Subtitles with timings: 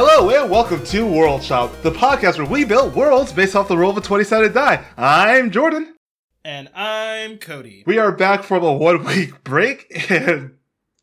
[0.00, 3.76] Hello and welcome to World Shop, the podcast where we build worlds based off the
[3.76, 4.84] roll of a 20 sided die.
[4.96, 5.96] I'm Jordan.
[6.44, 7.82] And I'm Cody.
[7.84, 10.54] We are back from a one week break, and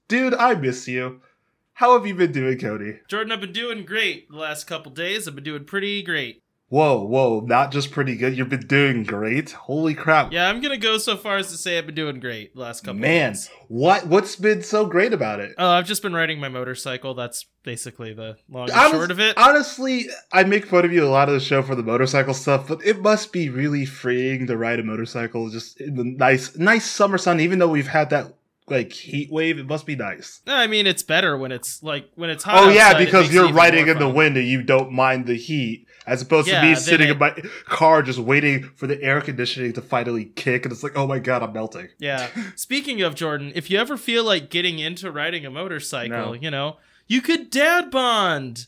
[0.07, 1.19] dude, I miss you.
[1.73, 3.01] How have you been doing, Cody?
[3.09, 5.27] Jordan, I've been doing great the last couple days.
[5.27, 6.41] I've been doing pretty great.
[6.75, 9.51] Whoa, whoa, not just pretty good, you've been doing great.
[9.51, 10.33] Holy crap.
[10.33, 12.81] Yeah, I'm gonna go so far as to say I've been doing great the last
[12.81, 13.49] couple Man, days.
[13.69, 15.55] what what's been so great about it?
[15.57, 17.13] Oh, I've just been riding my motorcycle.
[17.13, 19.37] That's basically the long and Honest- short of it.
[19.37, 22.67] Honestly, I make fun of you a lot of the show for the motorcycle stuff,
[22.67, 26.83] but it must be really freeing to ride a motorcycle just in the nice, nice
[26.85, 27.39] summer sun.
[27.39, 28.33] Even though we've had that
[28.67, 30.41] like heat wave, it must be nice.
[30.47, 32.63] I mean, it's better when it's like when it's hot.
[32.65, 36.21] Oh yeah, because you're riding in the wind and you don't mind the heat, as
[36.21, 37.31] opposed Yeah, to me sitting it- in my
[37.65, 41.19] car just waiting for the air conditioning to finally kick, and it's like, oh my
[41.19, 41.89] god, I'm melting.
[41.99, 42.27] Yeah.
[42.55, 46.33] Speaking of Jordan, if you ever feel like getting into riding a motorcycle, No.
[46.33, 48.67] you know, you could dad bond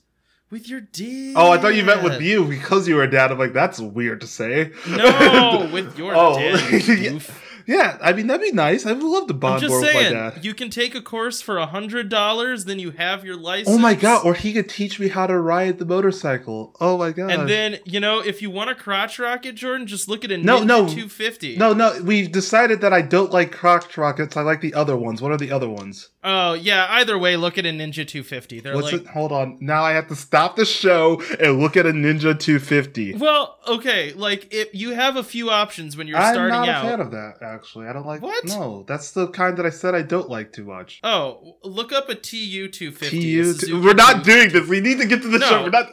[0.50, 1.34] with your dad.
[1.36, 3.32] Oh, I thought you meant with you because you were a dad.
[3.32, 4.72] I'm like, that's weird to say.
[4.88, 7.22] No, with your Oh, dad.
[7.68, 7.98] yeah.
[8.02, 8.86] I mean that'd be nice.
[8.86, 10.46] I would love to I'm bond just more with my saying, dad.
[10.46, 13.76] you can take a course for a hundred dollars, then you have your license.
[13.76, 14.26] Oh my god!
[14.26, 16.76] Or he could teach me how to ride the motorcycle.
[16.80, 17.32] Oh my god!
[17.32, 20.38] and then you know, if you want a crotch rocket, Jordan, just look at a
[20.38, 20.78] No, Ninja no.
[20.88, 21.58] 250.
[21.58, 24.38] no, no, we've decided that I don't like crotch rockets.
[24.38, 25.22] I like the other ones.
[25.22, 26.10] What are the other ones?
[26.24, 26.88] Oh yeah.
[26.90, 28.60] Either way, look at a Ninja 250.
[28.62, 29.08] They're What's like, it?
[29.08, 29.58] Hold on.
[29.62, 33.16] Now I have to stop the show and look at a Ninja 250.
[33.16, 34.14] well, okay.
[34.14, 36.86] Like if you have a few options when you're I'm starting not out.
[36.86, 37.36] a fan of that.
[37.42, 37.57] Actually,
[37.88, 38.22] I don't like.
[38.22, 38.46] What?
[38.46, 41.00] No, that's the kind that I said I don't like too much.
[41.04, 43.20] Oh, look up a TU 250.
[43.22, 43.54] TU.
[43.54, 44.68] two- We're not doing this.
[44.68, 45.48] We need to get to the No.
[45.48, 45.64] show.
[45.64, 45.90] We're not.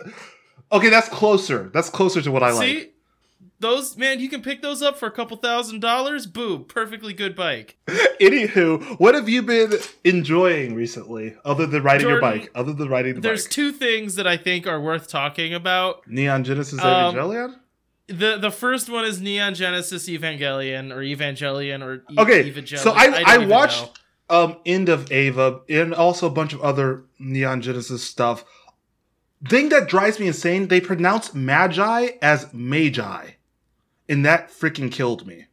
[0.72, 1.70] Okay, that's closer.
[1.72, 2.94] That's closer to what I See, like.
[3.60, 6.26] those man, you can pick those up for a couple thousand dollars.
[6.26, 7.76] Boom, perfectly good bike.
[8.20, 9.72] Anywho, what have you been
[10.04, 12.50] enjoying recently, other than riding your Jordan, bike?
[12.54, 16.06] Other than riding the There's bike, two things that I think are worth talking about.
[16.08, 17.56] Neon Genesis Um, Evangelion.
[18.06, 22.78] The the first one is Neon Genesis Evangelion or Evangelion or e- Okay, Evangelion.
[22.78, 23.82] so I- don't I watched-
[24.30, 24.36] know.
[24.36, 28.44] um end of ava and also a bunch of other neon genesis stuff.
[29.48, 33.30] Thing that drives me insane they pronounce magi as magi.
[34.08, 35.46] And that freaking killed me.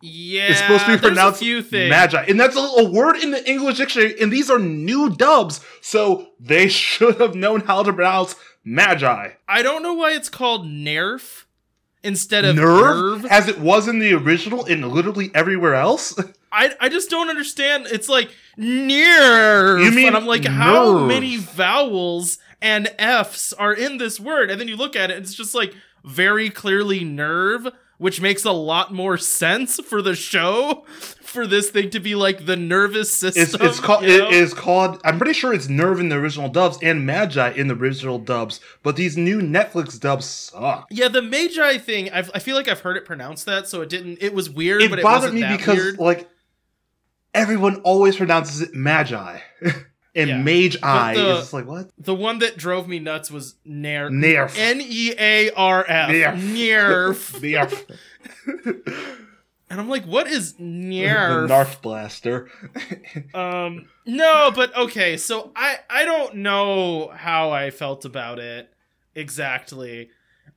[0.00, 2.24] Yeah, it's supposed to be pronounced magi.
[2.28, 6.28] And that's a, a word in the english dictionary and these are new dubs so
[6.38, 9.30] they should have known how to pronounce magi.
[9.48, 11.44] I don't know why it's called Nerf
[12.08, 13.26] instead of nerve, Nerve.
[13.30, 16.18] as it was in the original and literally everywhere else
[16.50, 17.86] I I just don't understand.
[17.90, 19.84] It's like Nerf.
[19.84, 24.50] You mean and I'm like, how many vowels and F's are in this word?
[24.50, 25.74] And then you look at it, it's just like
[26.04, 30.84] very clearly nerve, which makes a lot more sense for the show.
[31.28, 33.42] For this thing to be like the nervous system.
[33.42, 34.28] It's it's called you know?
[34.28, 34.98] it is called.
[35.04, 38.60] I'm pretty sure it's Nerve in the original dubs and Magi in the original dubs,
[38.82, 40.86] but these new Netflix dubs suck.
[40.90, 42.10] Yeah, the Magi thing.
[42.10, 44.18] I've, I feel like I've heard it pronounced that, so it didn't.
[44.22, 45.98] It was weird, It but it bothered wasn't me because weird.
[45.98, 46.28] like
[47.34, 49.38] everyone always pronounces it Magi,
[50.14, 50.38] and Yeah.
[50.42, 54.10] Mage Eye is like what The one that drove me nuts was Nerf.
[54.10, 54.56] Nerf.
[54.58, 56.10] N e a r f.
[56.10, 57.36] Nerf.
[57.36, 57.84] Nerf.
[58.56, 59.24] Nerf.
[59.70, 62.48] And I'm like, what is the Narf blaster.
[63.34, 65.16] Um, no, but okay.
[65.16, 68.72] So I I don't know how I felt about it
[69.14, 70.10] exactly.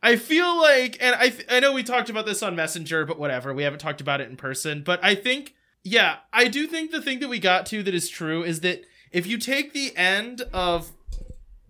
[0.04, 3.20] I feel like, and I th- I know we talked about this on Messenger, but
[3.20, 3.54] whatever.
[3.54, 4.82] We haven't talked about it in person.
[4.84, 8.10] But I think, yeah, I do think the thing that we got to that is
[8.10, 10.92] true is that if you take the end of,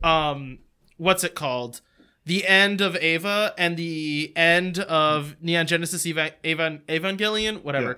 [0.03, 0.59] um,
[0.97, 1.81] what's it called?
[2.25, 7.97] The end of Ava and the end of Neon Genesis Eva- Evan- Evangelion, whatever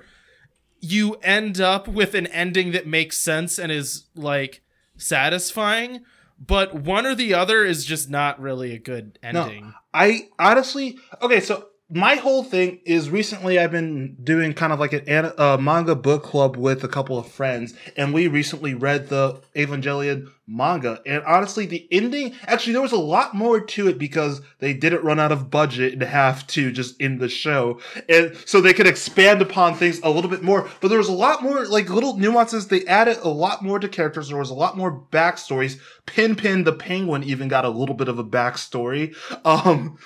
[0.86, 4.62] you end up with an ending that makes sense and is like
[4.98, 6.02] satisfying
[6.46, 11.40] but one or the other is just not really a good ending I honestly okay.
[11.40, 15.96] So my whole thing is recently I've been doing kind of like an uh, manga
[15.96, 21.02] book club with a couple of friends, and we recently read the Evangelion manga.
[21.06, 25.04] And honestly, the ending actually there was a lot more to it because they didn't
[25.04, 27.80] run out of budget and have to just end the show,
[28.10, 30.68] and so they could expand upon things a little bit more.
[30.82, 32.68] But there was a lot more like little nuances.
[32.68, 34.30] They added a lot more to characters.
[34.30, 35.80] There was a lot more backstories.
[36.08, 39.16] Pen Pen the Penguin even got a little bit of a backstory.
[39.46, 39.98] Um,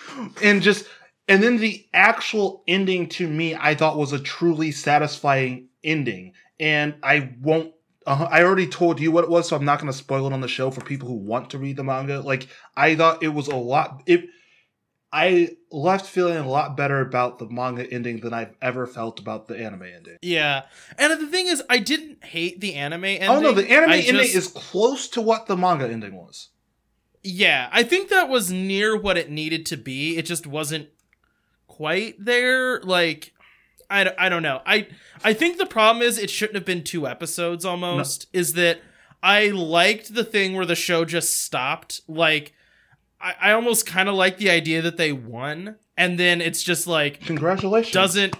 [0.44, 0.86] and just
[1.28, 6.34] and then the actual ending to me i thought was a truly satisfying ending.
[6.60, 7.74] And i won't
[8.06, 10.34] uh, i already told you what it was so i'm not going to spoil it
[10.34, 12.20] on the show for people who want to read the manga.
[12.22, 14.26] Like i thought it was a lot it
[15.14, 19.48] i left feeling a lot better about the manga ending than i've ever felt about
[19.48, 20.18] the anime ending.
[20.22, 20.64] Yeah.
[20.98, 23.98] And the thing is i didn't hate the anime ending oh no the anime I
[24.00, 26.50] ending just- is close to what the manga ending was.
[27.24, 30.18] Yeah, I think that was near what it needed to be.
[30.18, 30.88] It just wasn't
[31.68, 32.82] quite there.
[32.82, 33.34] Like,
[33.90, 34.62] I, I don't know.
[34.66, 34.88] I
[35.24, 37.66] I think the problem is it shouldn't have been two episodes.
[37.66, 38.80] Almost is that
[39.22, 42.02] I liked the thing where the show just stopped.
[42.08, 42.54] Like,
[43.22, 46.88] I, I almost kind of like the idea that they won, and then it's just
[46.88, 47.94] like Congratulations.
[47.94, 48.36] doesn't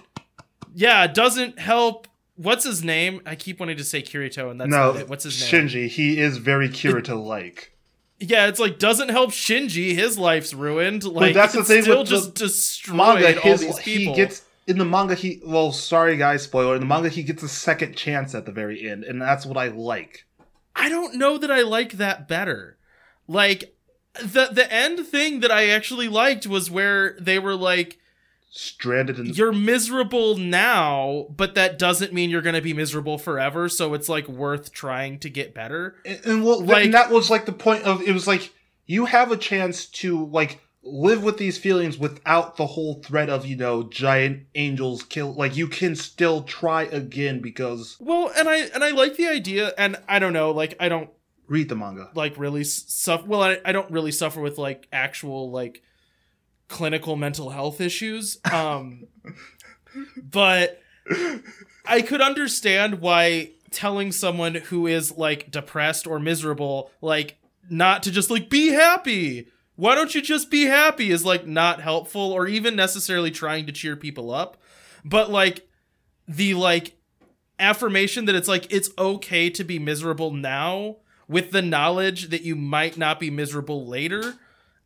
[0.74, 4.92] yeah doesn't help what's his name i keep wanting to say kirito and that's no,
[5.06, 5.88] what's his name Shinji.
[5.88, 7.72] He is very Kirito like.
[8.18, 12.08] Yeah it's like doesn't help shinji his life's ruined like that's the thing still with
[12.08, 15.14] the just destroyed Manga, all his these he gets in the manga.
[15.14, 16.74] He well, sorry guys, spoiler.
[16.74, 19.56] In the manga, he gets a second chance at the very end, and that's what
[19.56, 20.26] I like.
[20.76, 22.76] i don't know that i like that better
[23.26, 23.74] like
[24.20, 27.98] the the end thing that i actually liked was where they were like
[28.50, 33.68] Stranded in you're miserable now but that doesn't mean you're going to be miserable forever
[33.68, 37.28] so it's like worth trying to get better and, and well, Like- and that was
[37.30, 38.52] like the point of it was like
[38.86, 43.44] you have a chance to like live with these feelings without the whole threat of
[43.44, 48.58] you know giant angels kill like you can still try again because Well, and I
[48.72, 51.10] and I like the idea, and I don't know, like I don't
[51.46, 53.26] read the manga like really suffer.
[53.26, 55.82] Well, I, I don't really suffer with like actual like
[56.68, 58.38] clinical mental health issues.
[58.52, 59.06] Um,
[60.16, 60.80] but
[61.86, 67.38] I could understand why telling someone who is like depressed or miserable, like
[67.70, 69.48] not to just like be happy.
[69.76, 71.10] Why don't you just be happy?
[71.10, 74.56] Is like not helpful or even necessarily trying to cheer people up.
[75.04, 75.68] But like
[76.26, 76.96] the like
[77.58, 82.56] affirmation that it's like it's okay to be miserable now with the knowledge that you
[82.56, 84.34] might not be miserable later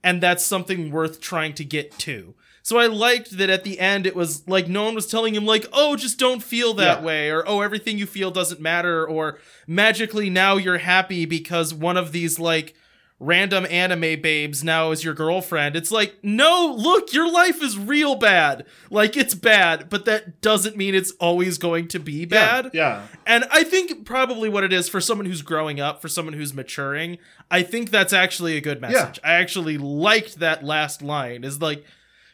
[0.04, 4.06] and that's something worth trying to get to so i liked that at the end
[4.06, 7.04] it was like no one was telling him like oh just don't feel that Yeah.
[7.04, 11.96] way or oh everything you feel doesn't matter or magically now you're happy because one
[11.96, 12.75] of these like
[13.24, 18.16] random anime babes now is your girlfriend it's like no look your life is real
[18.16, 23.06] bad like it's bad but that doesn't mean it's always going to be bad yeah
[23.26, 26.52] and I think probably what it is for someone who's growing up, for someone who's
[26.52, 27.19] maturing,
[27.50, 29.20] I think that's actually a good message.
[29.22, 29.30] Yeah.
[29.30, 31.84] I actually liked that last line is like,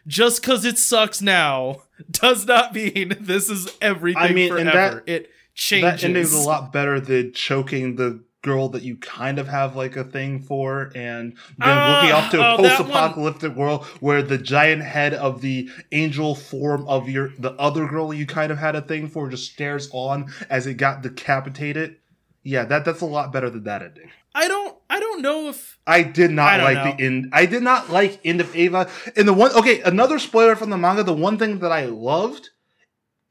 [0.07, 5.03] just because it sucks now does not mean this is everything I mean, and forever.
[5.07, 6.01] that- it changes.
[6.01, 9.75] that ending is a lot better than choking the girl that you kind of have
[9.75, 14.23] like a thing for and then Ah, looking off to a oh, post-apocalyptic world where
[14.23, 18.59] the giant head of the angel form of your the other girl you kind of
[18.59, 21.97] had a thing for just stares on as it got decapitated
[22.45, 24.77] yeah that that's a lot better than that ending I don't.
[24.89, 25.79] I don't know if.
[25.87, 27.31] I did not don't like the end.
[27.33, 28.89] I did not like end of Ava.
[29.17, 31.03] And the one, okay, another spoiler from the manga.
[31.03, 32.51] The one thing that I loved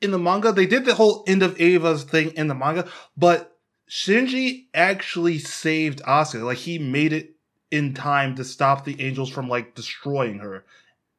[0.01, 3.56] in the manga, they did the whole end of Ava's thing in the manga, but
[3.89, 6.43] Shinji actually saved Asuka.
[6.43, 7.35] Like he made it
[7.71, 10.65] in time to stop the angels from like destroying her.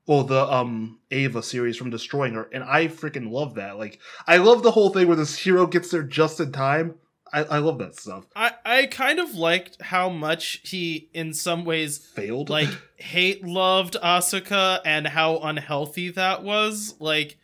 [0.07, 3.79] Well, the um Ava series from destroying her, and I freaking love that.
[3.79, 6.95] Like, I love the whole thing where this hero gets there just in time.
[7.31, 8.25] I, I love that stuff.
[8.35, 13.97] I I kind of liked how much he, in some ways, Failed, like hate loved
[14.03, 16.95] Asuka and how unhealthy that was.
[16.99, 17.37] Like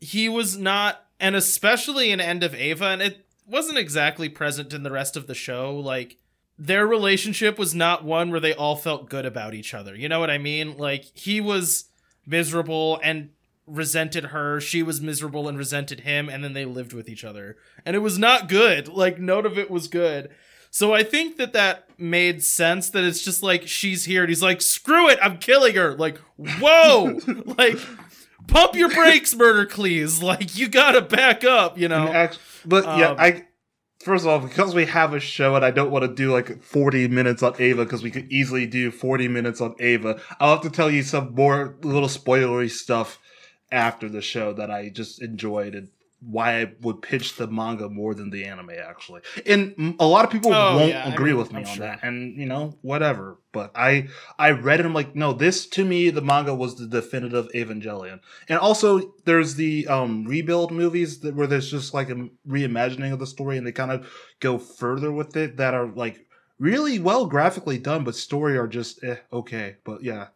[0.00, 4.82] he was not and especially in End of Ava and it wasn't exactly present in
[4.82, 6.16] the rest of the show like
[6.58, 9.94] their relationship was not one where they all felt good about each other.
[9.94, 10.76] You know what I mean?
[10.76, 11.86] Like he was
[12.26, 13.30] miserable and
[13.66, 17.56] resented her, she was miserable and resented him and then they lived with each other.
[17.84, 18.88] And it was not good.
[18.88, 20.30] Like none of it was good.
[20.70, 24.42] So I think that that made sense that it's just like she's here and he's
[24.42, 25.94] like screw it, I'm killing her.
[25.94, 27.18] Like whoa.
[27.58, 27.78] like
[28.46, 30.22] pump your brakes murder cleese.
[30.22, 32.12] Like you got to back up, you know.
[32.12, 33.46] Act- but yeah, Um, I
[34.00, 36.62] first of all because we have a show and I don't want to do like
[36.62, 40.20] forty minutes on Ava because we could easily do forty minutes on Ava.
[40.40, 43.18] I'll have to tell you some more little spoilery stuff
[43.72, 45.88] after the show that I just enjoyed and
[46.26, 49.20] why I would pitch the manga more than the anime actually.
[49.46, 51.74] And a lot of people Oh, won't yeah, I agree mean, with me I'm on
[51.76, 51.86] sure.
[51.86, 53.38] that, and you know whatever.
[53.52, 54.86] But I I read it.
[54.86, 58.20] I'm like, no, this to me the manga was the definitive Evangelion.
[58.48, 63.18] And also, there's the um, rebuild movies that where there's just like a reimagining of
[63.18, 66.26] the story, and they kind of go further with it that are like
[66.58, 69.76] really well graphically done, but story are just eh, okay.
[69.84, 70.28] But yeah,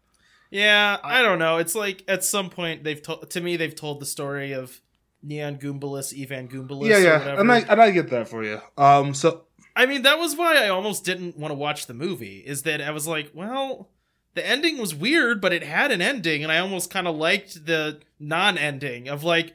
[0.51, 1.59] Yeah, I don't know.
[1.59, 4.81] It's like at some point they've told to me they've told the story of
[5.23, 6.89] Neon Goombalus, Evan Goombalus.
[6.89, 7.41] yeah, or yeah, whatever.
[7.41, 8.61] and I and I get that for you.
[8.77, 9.45] Um, so
[9.75, 12.39] I mean, that was why I almost didn't want to watch the movie.
[12.39, 13.89] Is that I was like, well,
[14.35, 17.67] the ending was weird, but it had an ending, and I almost kind of liked
[17.67, 19.55] the non-ending of like,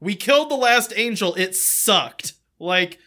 [0.00, 1.34] we killed the last angel.
[1.34, 2.34] It sucked.
[2.58, 2.98] Like,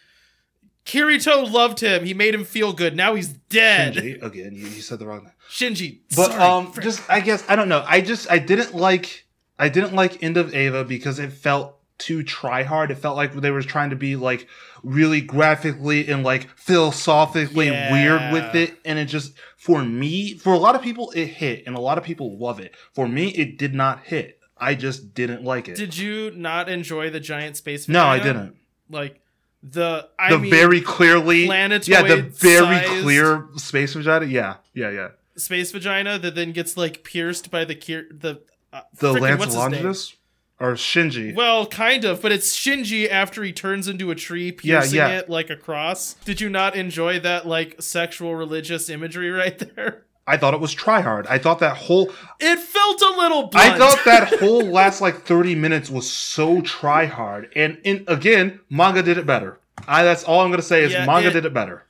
[0.84, 2.04] Kirito loved him.
[2.04, 2.96] He made him feel good.
[2.96, 3.94] Now he's dead.
[3.94, 5.30] Shinji, again, you, you said the wrong.
[5.50, 6.00] Shinji.
[6.16, 6.84] But sorry, um, frick.
[6.84, 7.84] just I guess I don't know.
[7.86, 9.26] I just I didn't like
[9.58, 12.90] I didn't like End of Ava because it felt too try hard.
[12.90, 14.46] It felt like they were trying to be like
[14.82, 17.92] really graphically and like philosophically Yeah.
[17.92, 21.64] weird with it, and it just for me, for a lot of people, it hit,
[21.66, 22.74] and a lot of people love it.
[22.92, 24.38] For me, it did not hit.
[24.58, 25.76] I just didn't like it.
[25.76, 27.88] Did you not enjoy the giant space?
[27.88, 28.56] no, I didn't.
[28.88, 29.20] Like
[29.62, 34.26] the I the mean, very clearly, planetoid yeah, the very clear space vagina.
[34.26, 35.08] Yeah, yeah, yeah.
[35.36, 40.12] space vagina that then gets like pierced by the Kir- the uh, The frickin'
[40.58, 41.04] what's his name?
[41.06, 41.34] Longinus or Shinji.
[41.34, 45.18] Well, kind of, but it's Shinji after he turns into a tree, piercing yeah.
[45.18, 46.14] it like a cross.
[46.24, 50.02] Did you not enjoy that like sexual religious imagery right there?
[50.28, 51.28] I thought it was try hard.
[51.28, 52.10] I thought that whole
[52.40, 53.74] It felt a little blunt.
[53.74, 57.52] I thought that whole last like 30 minutes was so try hard.
[57.54, 59.60] And in again, manga did it better.
[59.86, 61.84] I that's all I'm gonna say is Yeah, manga it- did it better.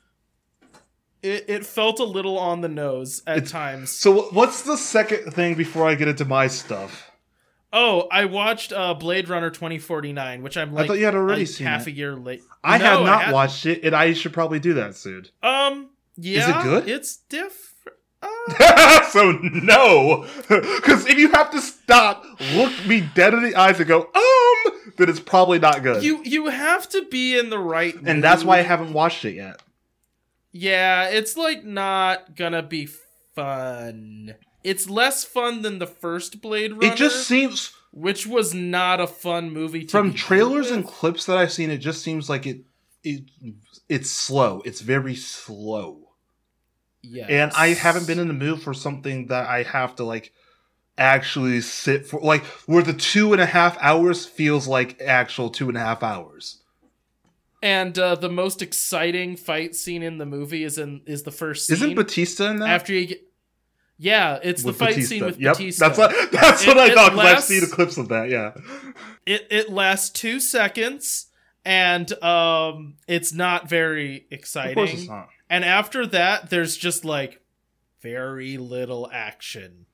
[1.22, 3.90] it, it felt a little on the nose at It's- times.
[3.90, 7.05] So what's the second thing before I get into my stuff?
[7.78, 11.42] Oh, I watched uh, Blade Runner 2049, which I'm like I thought you had already
[11.42, 11.90] like seen half it.
[11.90, 12.42] a year late.
[12.64, 13.34] I No, have not hadn't.
[13.34, 15.26] watched it, and I should probably do that soon.
[15.42, 16.88] Um, yeah, is it good?
[16.88, 17.98] It's different.
[18.22, 23.78] Uh, so no, because if you have to stop, look me dead in the eyes,
[23.78, 26.02] and go, um, then it's probably not good.
[26.02, 29.34] you you have to be in the right, and that's why I haven't watched it
[29.34, 29.60] yet.
[30.50, 32.88] Yeah, it's like not gonna be
[33.34, 34.34] fun.
[34.66, 36.92] It's less fun than the first Blade Runner.
[36.92, 40.74] It just seems which was not a fun movie to from trailers with.
[40.80, 42.62] and clips that I've seen, it just seems like it,
[43.04, 43.22] it
[43.88, 44.62] it's slow.
[44.64, 46.08] It's very slow,
[47.02, 47.26] Yeah.
[47.28, 50.32] and I haven't been in the mood for something that I have to like
[50.98, 55.68] actually sit for, like where the two and a half hours feels like actual two
[55.68, 56.62] and a half hours.
[57.62, 61.66] And uh, the most exciting fight scene in the movie is in is the first
[61.66, 62.68] scene Isn't Batista in that?
[62.68, 63.22] after you get.
[63.98, 65.08] Yeah, it's the fight Batista.
[65.14, 65.88] scene with yep, Batista.
[65.88, 68.28] That's what that's It- what I thought because I've seen clips of that.
[68.28, 68.52] Yeah,
[69.24, 71.26] it it lasts two seconds,
[71.64, 74.72] and um, it's not very exciting.
[74.72, 75.28] of course it's not.
[75.48, 77.40] And after that, there's just like
[78.02, 79.86] very little action.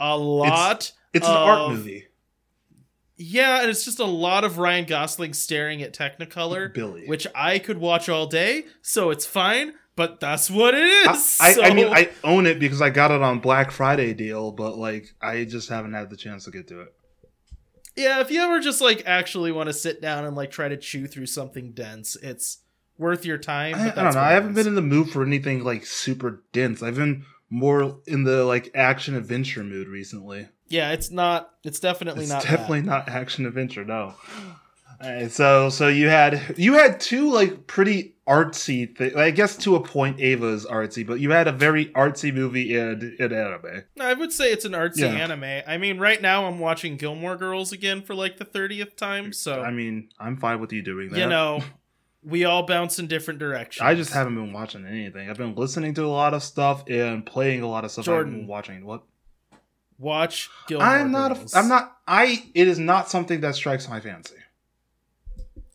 [0.00, 0.90] A lot.
[1.14, 2.06] It's an art movie.
[3.16, 7.06] Yeah, and it's just a lot of Ryan Gosling staring at Technicolor, Billy.
[7.06, 9.74] which I could watch all day, so it's fine.
[9.94, 11.38] But that's what it is.
[11.40, 11.58] I, is.
[11.58, 14.78] I, I mean, I own it because I got it on Black Friday deal, but
[14.78, 16.94] like, I just haven't had the chance to get to it.
[17.96, 18.20] yeah.
[18.20, 21.06] If you ever just like actually want to sit down and like try to chew
[21.06, 22.58] through something dense, it's
[22.96, 23.74] worth your time.
[23.74, 24.20] I, I don't know.
[24.20, 26.82] I haven't been in the mood for anything like super dense.
[26.82, 30.48] I've been more in the like action adventure mood recently.
[30.68, 31.50] Yeah, it's not.
[31.64, 32.44] It's definitely It's not.
[32.44, 32.86] definitely that.
[32.86, 33.84] not action adventure.
[33.84, 34.14] No.
[35.04, 38.96] Alright, so so you had you had two like pretty artsy.
[38.96, 42.32] Th- I guess to a point, Ava is artsy, but you had a very artsy
[42.32, 43.84] movie in in anime.
[44.00, 45.08] I would say it's an artsy Yeah.
[45.08, 45.62] anime.
[45.66, 49.32] I mean, right now I'm watching Gilmore Girls again for like the thirtieth time.
[49.32, 51.18] So I mean, I'm fine with you doing that.
[51.18, 51.62] you know,
[52.24, 53.82] we all bounce in different directions.
[53.84, 55.28] I just haven't been watching anything.
[55.28, 58.04] I've been listening to a lot of stuff and playing a lot of stuff.
[58.04, 58.32] Jordan.
[58.40, 59.02] been watching what?
[59.98, 61.34] watch Gilmore I'm not.
[61.36, 61.54] Girls.
[61.54, 61.96] A, I'm not.
[62.06, 62.44] I.
[62.54, 64.34] It is not something that strikes my fancy.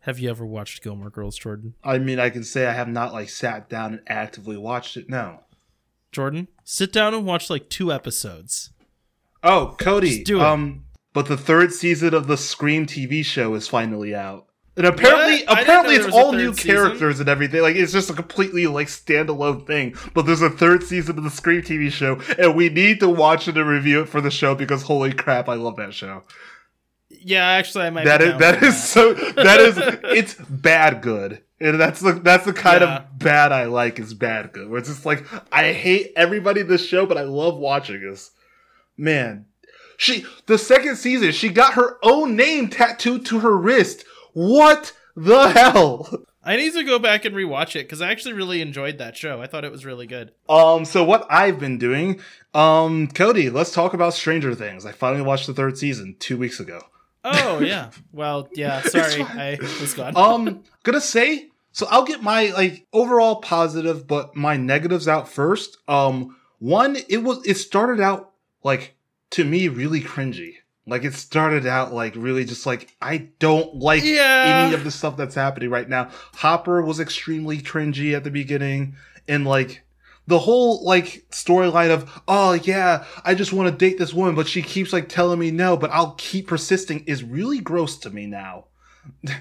[0.07, 1.73] Have you ever watched Gilmore Girls, Jordan?
[1.83, 5.09] I mean, I can say I have not like sat down and actively watched it.
[5.09, 5.41] No.
[6.13, 8.69] Jordan, sit down and watch like two episodes.
[9.43, 10.07] Oh, Cody.
[10.11, 10.43] Just do it.
[10.43, 14.45] Um, but the third season of the Scream TV show is finally out.
[14.77, 15.61] And apparently, What?
[15.63, 16.71] Apparently, it's there was a all new season.
[16.71, 17.61] characters and everything.
[17.61, 19.93] Like, it's just a completely like standalone thing.
[20.13, 23.49] But there's a third season of the Scream TV show, and we need to watch
[23.49, 26.23] it and review it for the show because holy crap, I love that show.
[27.09, 28.05] Yeah, actually, I might.
[28.05, 31.41] That be is down that so that is it's bad good.
[31.59, 32.97] And that's the that's the kind Yeah.
[32.97, 34.69] of bad I like is bad good.
[34.69, 38.31] Where it's just like I hate everybody in this show, but I love watching this.
[38.97, 39.45] Man.
[39.99, 44.05] She the second season, she got her own name tattooed to her wrist.
[44.33, 46.23] What the hell?
[46.43, 49.41] I need to go back and rewatch it because I actually really enjoyed that show.
[49.41, 50.31] I thought it was really good.
[50.47, 52.21] Um, so what I've been doing,
[52.53, 54.85] um, Cody, let's talk about Stranger Things.
[54.85, 56.79] I finally watched the third season two weeks ago.
[57.33, 57.89] Oh yeah.
[58.13, 58.81] Well, yeah.
[58.81, 59.21] Sorry.
[59.21, 60.15] I was gone.
[60.15, 65.77] um gonna say so i'll get my like overall positive but my negatives out first
[65.87, 68.31] um one it was it started out
[68.63, 68.95] like
[69.31, 70.53] to me really cringy
[70.87, 74.65] like it started out like really just like i don't like Yeah.
[74.65, 78.95] any of the stuff that's happening right now hopper was extremely cringy at the beginning
[79.27, 79.83] and like
[80.27, 84.47] the whole like storyline of oh yeah i just want to date this woman but
[84.47, 88.25] she keeps like telling me no but i'll keep persisting is really gross to me
[88.27, 88.65] now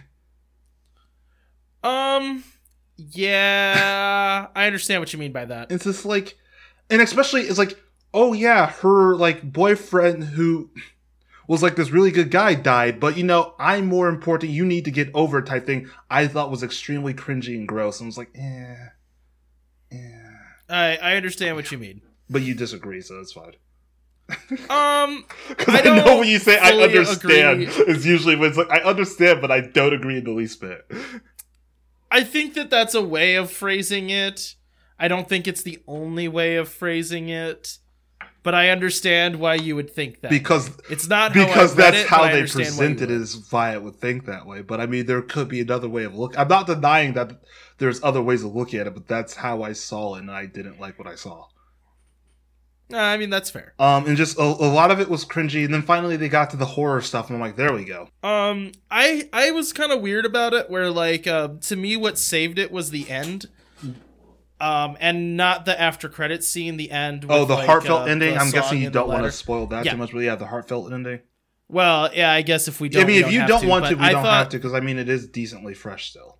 [1.83, 2.43] Um,
[2.97, 5.71] Yeah, I understand what you mean by that.
[5.71, 6.37] It's just like,
[6.91, 7.79] and especially it's like,
[8.13, 10.71] oh yeah, her like boyfriend who
[11.47, 14.51] was like this really good guy died, but you know, I'm more important.
[14.53, 15.89] You need to get over type thing.
[16.11, 18.89] I thought was extremely cringy and gross, and was like, eh, yeah.
[20.69, 22.03] I I understand what you mean.
[22.29, 23.55] But you disagree, so that's fine.
[24.69, 27.85] Um, Because I I, know when you say I understand, agree.
[27.87, 30.91] it's usually when it's like I understand, but I don't agree in the least bit.
[32.11, 34.55] I think that that's a way of phrasing it.
[34.99, 37.79] I don't think it's the only way of phrasing it,
[38.43, 40.31] but I understand why you would think that.
[40.31, 44.25] Because it's not because that's it, how they present it is why it would think
[44.27, 44.63] that way.
[44.63, 46.39] But I mean, there could be another way of look.
[46.39, 47.41] I'm not denying that
[47.79, 50.47] there's other ways of looking at it, but that's how I saw it, and I
[50.47, 51.47] didn't like what I saw.
[52.93, 53.75] Uh, I mean, that's fair.
[53.81, 56.51] Um, and just a, a lot of it was cringy, and then finally they got
[56.51, 58.09] to the horror stuff, and I'm like, there we go.
[58.23, 62.17] Um, I I was kind of weird about it, where like uh, to me, what
[62.17, 63.47] saved it was the end.
[64.59, 66.79] Um, and not the after credit scene.
[66.79, 67.25] The end.
[67.25, 68.35] With, oh, the like, heartfelt uh, ending.
[68.35, 69.93] the I'm guessing you don't want to spoil that Yeah.
[69.93, 71.21] too much, but yeah, the heartfelt ending.
[71.69, 73.03] Well, yeah, I guess if we don't.
[73.03, 74.73] I mean, if you don't to, want to, we I don't thought, have to, because
[74.73, 76.39] I mean, it is decently fresh still.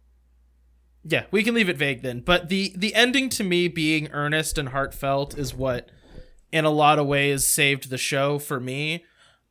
[1.09, 2.21] Yeah, we can leave it vague then.
[2.21, 5.89] But the the ending to me being earnest and heartfelt is what,
[6.51, 9.05] in a lot of ways, saved the show for me.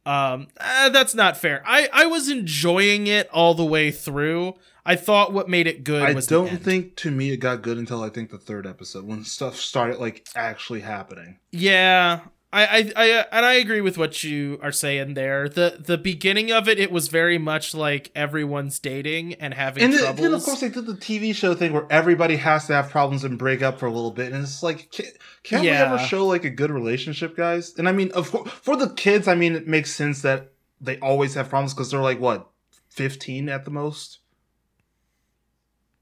[0.06, 1.64] Um, eh, that's not fair.
[1.66, 4.56] I I was enjoying it all the way through.
[4.86, 7.80] I thought what made it good I was don't think to me it got good
[7.80, 11.40] until I think the third episode when stuff started like actually happening.
[11.52, 12.20] Yeah,
[12.56, 15.50] I, I, I, and I agree with what you are saying there.
[15.50, 19.94] the The beginning of it, it was very much like everyone's dating and having And
[19.94, 20.18] troubles.
[20.22, 23.26] then, of course they did the TV show thing where everybody has to have problems
[23.26, 25.06] and break up for a little bit, and it's like, can,
[25.44, 27.74] can't we ever show like a good relationship, guys?
[27.78, 30.98] And I mean, of course, for the kids, I mean, it makes sense that they
[31.00, 32.48] always have problems because they're like what,
[32.90, 34.20] fifteen at the most.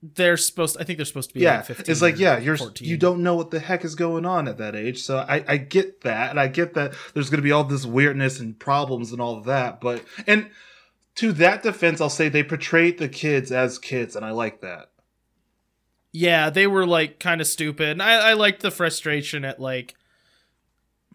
[0.04, 0.78] They're supposed.
[0.80, 1.42] I think they're supposed to be.
[1.42, 2.88] yeah, like 15 it's like yeah, you're 14.
[2.88, 5.02] you don't know what the heck is going on at that age.
[5.02, 7.86] So I I get that, and I get that there's going to be all this
[7.86, 9.80] weirdness and problems and all of that.
[9.80, 10.50] But and
[11.16, 14.89] to that defense, I'll say they portrayed the kids as kids, and I like that.
[16.12, 17.89] Yeah, they were like kind of stupid.
[17.89, 19.96] And I, I liked the frustration at like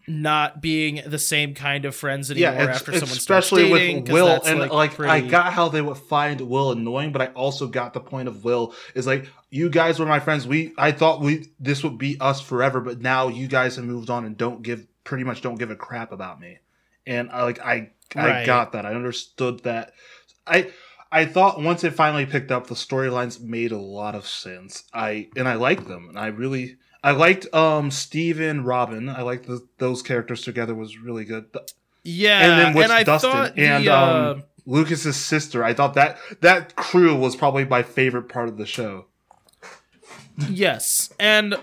[0.09, 4.03] not being the same kind of friends anymore yeah, after someone starts especially dating.
[4.03, 7.27] with Will, and like, I pretty- got how they would find Will annoying, but I
[7.27, 10.47] also got the point of Will is like, you guys were my friends.
[10.47, 14.09] We, I thought we this would be us forever, but now you guys have moved
[14.09, 16.57] on and don't give pretty much don't give a crap about me.
[17.07, 18.45] And I like I I Right.
[18.45, 18.85] got that.
[18.85, 19.93] I understood that.
[20.47, 20.71] I
[21.11, 24.83] I thought once it finally picked up, the storylines made a lot of sense.
[24.93, 26.77] I and I liked them, and I really.
[27.03, 29.09] I liked um Steve and Robin.
[29.09, 31.45] I liked the, those characters together was really good.
[32.03, 35.63] yeah, and then with I Dustin thought and the, uh, um, Lucas's sister.
[35.63, 39.05] I thought that that crew was probably my favorite part of the show.
[40.49, 41.55] yes, and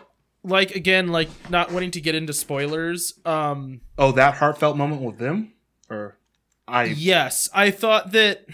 [0.42, 3.14] like again, like not wanting to get into spoilers.
[3.24, 5.52] Um, Oh, that heartfelt moment with them,
[5.90, 6.16] or
[6.68, 8.46] I yes, I thought that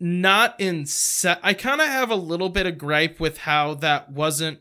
[0.00, 1.38] not in set.
[1.42, 4.60] I kind of have a little bit of gripe with how that wasn't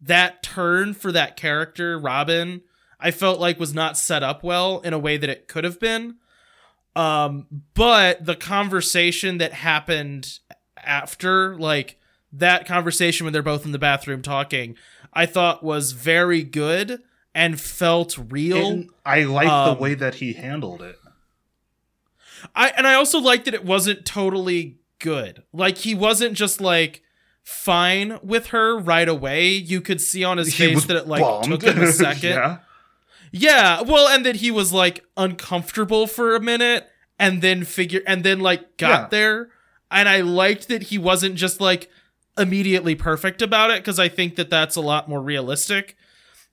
[0.00, 2.62] that turn for that character, Robin.
[3.00, 5.78] I felt like was not set up well in a way that it could have
[5.78, 6.16] been.
[6.96, 10.38] Um, but the conversation that happened
[10.82, 11.98] after, like
[12.32, 14.76] that conversation when they're both in the bathroom talking,
[15.12, 17.00] I thought was very good
[17.34, 18.66] and felt real.
[18.66, 20.96] and I liked Um, the way that he handled it.
[22.54, 25.42] I and I also liked that it wasn't totally good.
[25.52, 27.02] Like he wasn't just like
[27.50, 29.48] fine with her right away.
[29.48, 31.46] You could see on his He face that it like bummed.
[31.46, 32.30] took him a second.
[32.30, 32.58] yeah.
[33.32, 38.22] Yeah, well, and that he was like uncomfortable for a minute and then figure and
[38.24, 39.08] then like got Yeah.
[39.10, 39.48] there.
[39.90, 41.90] And I liked that he wasn't just like
[42.38, 45.96] immediately perfect about it because I think that that's a lot more realistic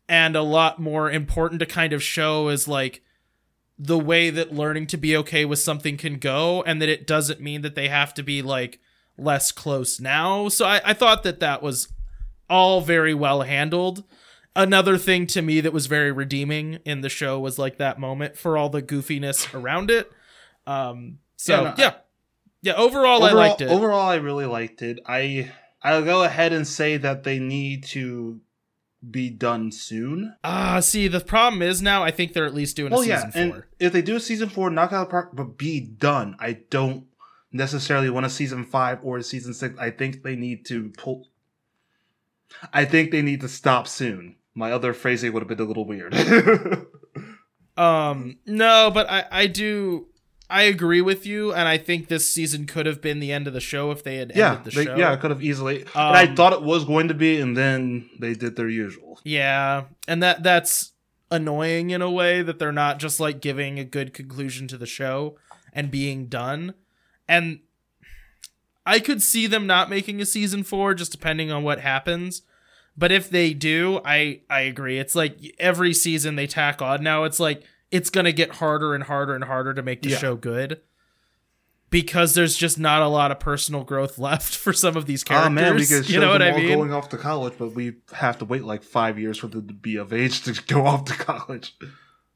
[0.09, 3.01] and a lot more important to kind of show is like
[3.77, 7.41] the way that learning to be okay with something can go and that it doesn't
[7.41, 8.79] mean that they have to be like
[9.17, 10.49] less close now.
[10.49, 11.87] So I, I thought that that was
[12.49, 14.03] all very well handled
[14.55, 18.37] another thing to me that was very redeeming in the show was like that moment
[18.37, 20.11] for all the goofiness around it.
[20.65, 21.93] Um, so Yeah, no, yeah,
[22.61, 22.73] yeah.
[22.75, 23.69] Overall, I liked it.
[23.69, 24.99] Overall, I really liked it.
[25.05, 25.51] I
[25.83, 28.39] I'll go ahead and say that they need to
[29.11, 30.35] be done soon.
[30.43, 33.31] Ah, see, the problem is now I think they're at least doing a Well, season
[33.35, 36.35] yeah, and if they do a season four, knock out the park, but be done.
[36.39, 37.05] I don't
[37.55, 39.75] necessarily want a season five or a season six.
[39.79, 41.29] I think they need to pull.
[42.73, 44.35] I think they need to stop soon.
[44.53, 46.15] My other phrasing would have been a little weird.
[47.77, 50.07] Um, no, but I I do
[50.49, 53.53] I agree with you, and I think this season could have been the end of
[53.53, 54.95] the show if they had Yeah, ended the they, show.
[54.95, 55.81] yeah, it could have easily.
[55.81, 59.19] and I Um, thought it was going to be, and then they did their usual.
[59.25, 60.93] Yeah, and that that's
[61.29, 64.85] annoying in a way that they're not just like giving a good conclusion to the
[64.85, 65.35] show
[65.73, 66.75] and being done.
[67.27, 67.59] And
[68.85, 72.43] I could see them not making a season 4 just depending on what happens.
[72.97, 74.99] But if they do, I I agree.
[74.99, 78.93] It's like every season they tack on now it's like it's going to get harder
[78.95, 80.17] and harder and harder to make the Yeah.
[80.17, 80.81] show good.
[81.91, 85.29] Because there's just not a lot of personal growth left for some of these Oh
[85.29, 85.51] characters.
[85.53, 86.67] man, we could you know what I mean?
[86.77, 89.73] going off to college, but we have to wait like five years for them to
[89.73, 91.75] be of age to go off to college.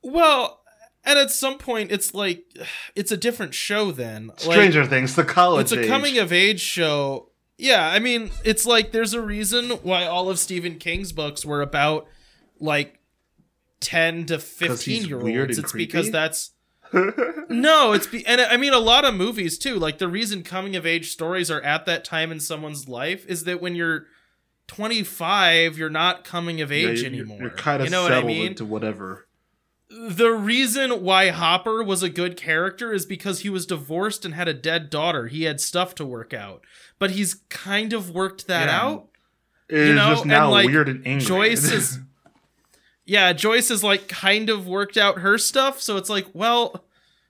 [0.02, 0.62] Well,
[1.06, 2.44] and at some point, it's like
[2.96, 3.92] it's a different show.
[3.92, 5.64] Then, Like, Stranger Things, the college.
[5.64, 5.88] it's a age.
[5.88, 7.30] coming of age show.
[7.58, 11.62] Yeah, I mean, it's like there's a reason why all of Stephen King's books were
[11.62, 12.08] about
[12.60, 13.00] like
[13.82, 15.58] ten to fifteen year olds.
[15.58, 15.86] It's creepy?
[15.86, 16.52] because that's
[17.50, 19.76] no, it's be and I mean a lot of movies too.
[19.76, 23.44] Like the reason coming of age stories are at that time in someone's life is
[23.44, 24.06] that when you're
[24.68, 27.40] 25, you're not coming of Yeah, age you're, anymore.
[27.42, 28.48] You're kind of you know what I settled mean?
[28.48, 29.28] into whatever.
[29.90, 34.48] The reason why Hopper was a good character is because he was divorced and had
[34.48, 35.28] a dead daughter.
[35.28, 36.64] He had stuff to work out,
[37.00, 38.82] but he's kind of worked that Yeah.
[38.82, 39.08] out.
[39.72, 41.26] You know, just and, now like, weird and angry.
[41.28, 42.00] Joyce is,
[43.06, 45.80] yeah, Joyce is like kind of worked out her stuff.
[45.82, 46.86] So it's like, well,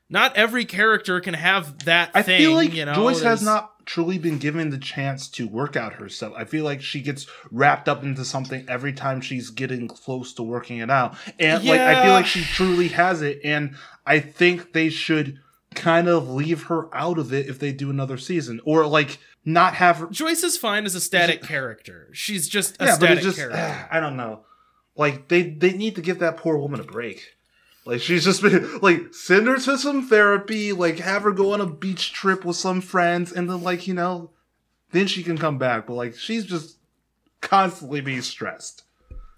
[0.10, 2.20] not every character can have that thing.
[2.20, 2.40] I thing.
[2.42, 5.94] feel like you know, Joyce has not truly been given the chance to work out
[5.94, 6.32] herself.
[6.38, 10.44] I feel like she gets wrapped up into something every time she's getting close to
[10.44, 11.18] working it out.
[11.40, 13.76] And like I feel like she truly has it and
[14.06, 15.40] I think they should
[15.74, 19.74] kind of leave her out of it if they do another season or like not
[19.74, 22.10] have her Joyce is fine as a static character.
[22.14, 23.88] She's just a Yeah, but static just character.
[23.92, 24.46] I don't know.
[24.96, 27.38] Like they they need to give that poor woman a break.
[27.90, 31.62] Like she's just been like send her to some therapy, like have her go on
[31.62, 34.30] a beach trip with some friends, and then like you know,
[34.92, 35.88] then she can come back.
[35.88, 36.78] But like she's just
[37.42, 38.84] constantly being stressed.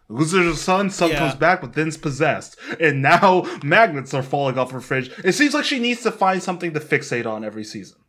[0.10, 1.20] Loses her son, son Yeah.
[1.20, 5.10] comes back, but then's possessed, and now magnets are falling off her fridge.
[5.24, 8.00] It seems like she needs to find something to fixate on every season.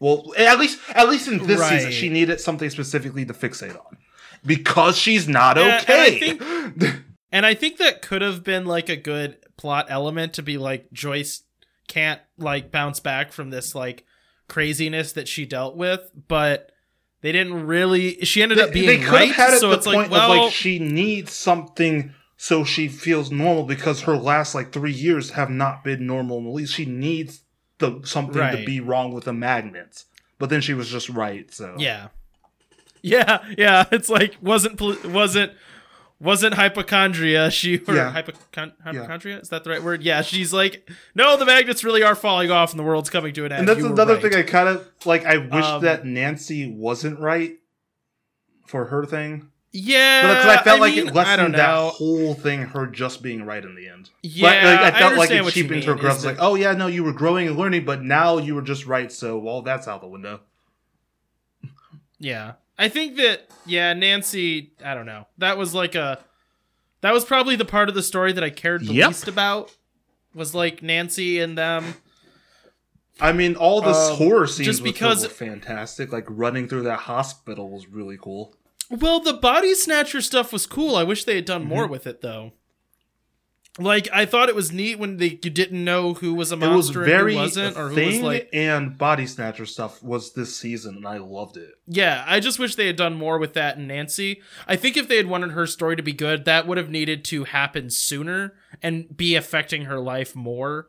[0.00, 3.98] Well, at least at least in this season, she needed something specifically to fixate on
[4.44, 6.06] because she's not Yeah, and I
[6.86, 6.98] okay.
[7.32, 10.92] And I think that could have been like a good plot element to be like
[10.92, 11.42] Joyce
[11.88, 14.04] can't like bounce back from this like
[14.48, 16.72] craziness that she dealt with, but
[17.22, 18.24] they didn't really.
[18.24, 20.32] She ended up being could right, have had it so the it's point like, well,
[20.32, 25.30] of like she needs something so she feels normal because her last like three years
[25.30, 26.38] have not been normal.
[26.38, 27.42] And at least she needs
[27.78, 30.04] the something to be wrong with the magnets.
[30.38, 31.52] But then she was just right.
[31.52, 32.08] So yeah,
[33.02, 33.86] yeah, yeah.
[33.90, 35.52] It's like wasn't wasn't
[36.18, 37.50] wasn't hypochondria.
[37.50, 38.10] She or Yeah.
[38.12, 40.02] hypochon- hypochondria is that the right word?
[40.02, 43.44] Yeah, she's like, no, the magnets really are falling off, and the world's coming to
[43.44, 43.60] an end.
[43.60, 45.24] And that's You another right." thing I kind of like.
[45.26, 47.56] I wish Um, that Nancy wasn't right
[48.66, 52.34] for her thing, Yeah, but because I felt like mean, it I lessened that whole
[52.34, 54.10] thing, her just being right in the end.
[54.22, 56.24] Yeah, but, like, I felt like it cheapened her growth.
[56.24, 59.12] Like, oh yeah, no, you were growing and learning, but now you were just right.
[59.12, 60.40] So well, that's out the window.
[62.18, 62.52] Yeah.
[62.78, 65.26] I think that yeah, Nancy, I don't know.
[65.38, 66.22] That was like a
[67.00, 69.08] that was probably the part of the story that I cared the Yep.
[69.08, 69.74] least about.
[70.34, 71.94] Was like Nancy and them.
[73.20, 76.12] I mean, all the Um, horror scenes just with because- were fantastic.
[76.12, 78.54] Like running through that hospital was really cool.
[78.90, 80.94] Well, the body snatcher stuff was cool.
[80.96, 81.70] I wish they had done Mm-hmm.
[81.70, 82.52] more with it though.
[83.78, 86.60] Like I thought it was neat when they you didn't know who was a It
[86.60, 90.32] was monster very and who wasn't, or who was like and body snatcher stuff was
[90.32, 91.74] this season, and I loved it.
[91.86, 94.40] Yeah, I just wish they had done more with that in Nancy.
[94.66, 97.24] I think if they had wanted her story to be good, that would have needed
[97.26, 100.88] to happen sooner and be affecting her life more.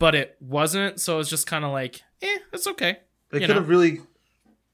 [0.00, 2.98] But it wasn't, so it was just kind of like, eh, it's okay.
[3.30, 4.00] They could have really.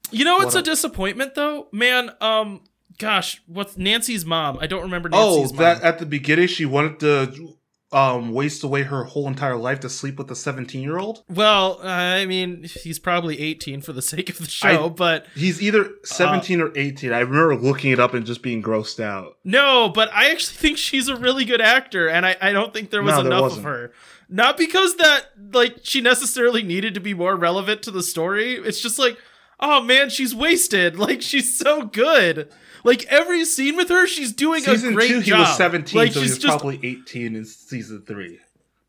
[0.09, 1.67] You know it's a disappointment though?
[1.71, 2.61] Man, um
[3.01, 4.57] gosh, what's Nancy's mom?
[4.61, 5.85] I don't remember Oh, Nancy's that mom.
[5.87, 7.55] at the beginning she wanted to
[7.93, 11.23] um waste away her whole entire life to sleep with a seventeen-year-old.
[11.29, 15.61] Well, I mean, he's probably 18 for the sake of the show, I- but He's
[15.61, 17.11] either seventeen or eighteen.
[17.11, 19.35] I remember looking it up and just being grossed out.
[19.43, 22.91] No, but I actually think she's a really good actor, and I, I don't think
[22.91, 23.59] there was No, enough wasn't.
[23.65, 23.91] of her.
[24.29, 28.53] Not because that like she necessarily needed to be more relevant to the story.
[28.53, 29.17] It's just like,
[29.59, 30.97] oh man, she's wasted.
[30.97, 32.49] Like she's so good.
[32.83, 36.13] Like every scene with her, she's doing Season a great two, he was seventeen, Like
[36.13, 38.39] so he she's was just probably eighteen in season three.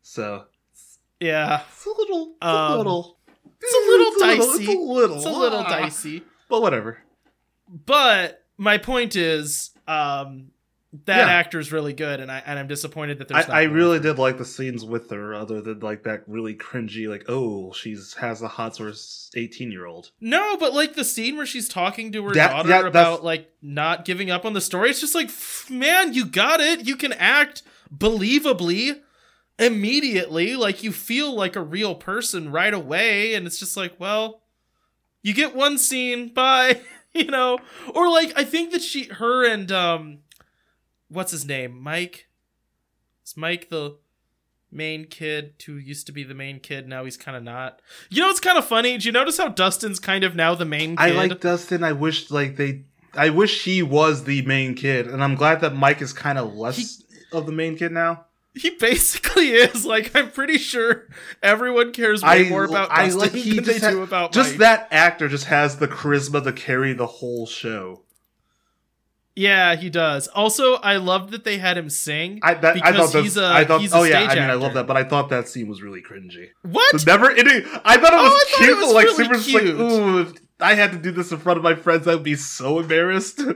[0.01, 0.45] So
[1.19, 1.61] yeah.
[1.71, 3.17] it's a little, it's Um, a little,
[3.61, 4.63] it's a little dicey.
[4.63, 5.69] It's a little, It's a little ah.
[5.69, 6.23] dicey.
[6.49, 6.99] but whatever.
[7.85, 10.51] But my point is, um,
[11.05, 11.33] that Yeah.
[11.33, 13.47] actor's really good, and I and I'm disappointed that there's.
[13.47, 16.53] not I, I really did like the scenes with her, other than like that really
[16.55, 20.11] cringy, like oh she's has a hot source eighteen year old.
[20.21, 23.51] No, but like the scene where she's talking to her That- daughter that- about like
[23.61, 25.31] not giving up on the story, it's just like,
[25.69, 26.85] man, you got it.
[26.85, 27.63] You can act
[27.95, 28.99] believably
[29.59, 30.55] immediately.
[30.55, 34.41] Like you feel like a real person right away, and it's just like, well,
[35.21, 36.81] you get one scene, bye.
[37.13, 37.59] you know,
[37.93, 40.19] or like I think that she, her, and um,
[41.13, 42.27] what's his name, Mike.
[43.25, 43.97] Is Mike the
[44.71, 46.87] main kid who used to be the main kid.
[46.87, 47.81] Now he's kind of not.
[48.09, 48.97] You know, it's kind of funny.
[48.97, 51.03] Do you notice how Dustin's kind of now the main kid?
[51.03, 51.83] I like Dustin.
[51.83, 52.83] I wish like they.
[53.15, 56.55] I wish he was the main kid, and I'm glad that Mike is kind of
[56.55, 58.25] less of the main kid now.
[58.55, 59.85] he basically is.
[59.93, 61.07] Like, I'm pretty sure
[61.43, 64.01] everyone cares way I- more about I Dustin like he than they just had- do
[64.01, 64.59] about Just Mike.
[64.59, 68.01] that actor just has the charisma to carry the whole show.
[69.35, 70.27] Yeah, he does.
[70.27, 72.39] Also, I loved that they had him sing.
[72.43, 74.43] I that, I Because thought he's a- I thought he's a oh yeah, I mean
[74.49, 76.49] I love that, but I thought that scene was really cringy.
[76.61, 76.91] what?
[76.93, 77.63] The never ending.
[77.83, 79.77] I thought it Oh, was I thought it cute, was like really super cute.
[79.79, 80.33] like ooh.
[80.59, 82.07] I had to do this in front of my friends.
[82.07, 83.41] I'd be so embarrassed.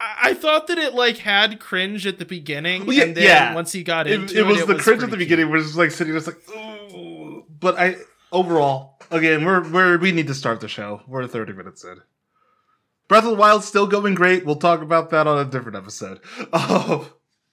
[0.00, 3.24] I-, I thought that it like had cringe at the beginning, Well, yeah, and then
[3.24, 3.54] yeah.
[3.54, 5.28] once he got it, into it was the cringe at the cute.
[5.28, 7.44] beginning, where it's just like sitting just like ooh.
[7.60, 7.96] But I
[8.32, 11.02] overall, again, we're we're we need to start the show.
[11.06, 11.98] We're 30 minutes in.
[13.08, 14.44] Breath of the Wild's still going great.
[14.46, 16.20] We'll talk about that on a different episode.
[16.52, 17.06] Um,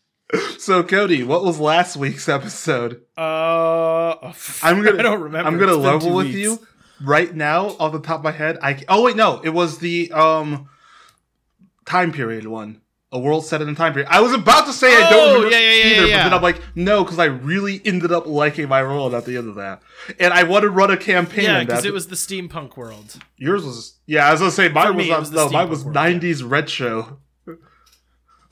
[0.58, 3.02] so Cody, what was last week's episode?
[3.18, 4.34] Uh,
[4.64, 5.48] I'm gonna- I don't remember.
[5.50, 6.38] I'm gonna level with weeks.
[6.40, 6.60] you
[7.04, 8.58] right now off the top of my head.
[8.62, 10.70] I oh wait no, it was the um
[11.86, 12.81] time period one.
[13.14, 14.08] A world set in a time period.
[14.10, 16.34] I was about to say I Oh, don't remember yeah, yeah, yeah, either, but then.
[16.34, 19.56] I'm like, no, because I really ended up liking my world at the end of
[19.56, 19.82] that,
[20.18, 21.44] and I want to run a campaign.
[21.44, 23.18] Yeah, because it was the steampunk world.
[23.36, 24.28] yours was yeah.
[24.28, 26.12] I was gonna say mine was, me, not, was no, mine was world, yeah.
[26.12, 27.20] '90s retro.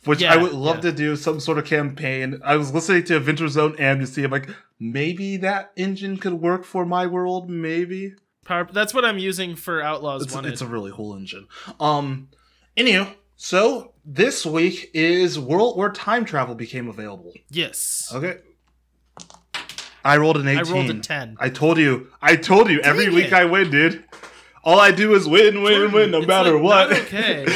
[0.05, 2.39] Which Yeah, I would love to do some sort of campaign.
[2.43, 4.23] I was listening to Adventure Zone Amnesty.
[4.23, 7.49] I'm like, maybe that engine could work for my world.
[7.49, 10.53] Maybe Power, that's what I'm using for Outlaws it's, Wanted.
[10.53, 11.47] it's a really cool engine.
[11.79, 12.29] Um,
[12.77, 17.31] anywho, so this week is world where time travel became available.
[17.49, 18.11] yes.
[18.13, 18.39] Okay,
[20.03, 20.59] I rolled an 18.
[20.59, 21.37] I rolled a 10.
[21.39, 22.09] I told you.
[22.21, 22.81] I told you.
[22.81, 23.33] Every Dang week it.
[23.33, 24.03] I win, dude.
[24.61, 26.91] All I do is win, win, win, no it's, matter like, what.
[26.91, 27.47] okay.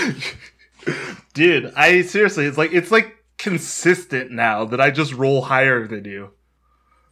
[1.33, 6.05] dude, I seriously, it's like it's like consistent now that I just roll higher than
[6.05, 6.31] you.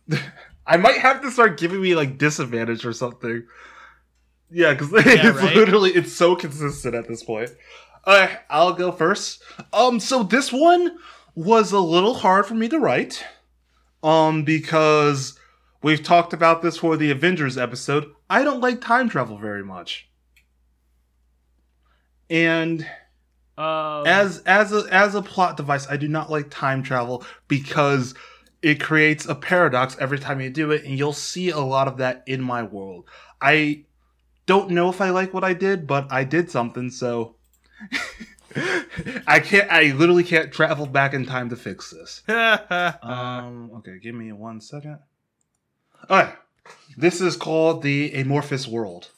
[0.66, 3.46] I might have to start giving me like disadvantage or something.
[4.52, 5.56] Yeah, because it's right?
[5.56, 7.50] literally it's so consistent at this point.
[8.06, 9.44] Alright, I'll go first.
[9.72, 10.98] Um, so this one
[11.36, 13.24] was a little hard for me to write.
[14.04, 15.38] Um, because
[15.84, 18.12] we've talked about this for the Avengers episode.
[18.30, 20.10] I don't like time travel very much.
[22.30, 22.88] And
[23.58, 28.16] Um, as as a as a plot device, I do not like time travel because
[28.62, 31.98] it creates a paradox every time you do it, and you'll see a lot of
[31.98, 33.06] that in my world.
[33.42, 33.86] I
[34.46, 37.36] don't know if I like what I did, but I did something, so
[39.28, 39.72] I can't.
[39.72, 42.24] I literally can't travel back in time to fix this.
[43.02, 43.72] Um.
[43.78, 45.00] Okay, give me one second.
[46.10, 46.34] Okay,
[46.98, 49.10] this is called the amorphous world.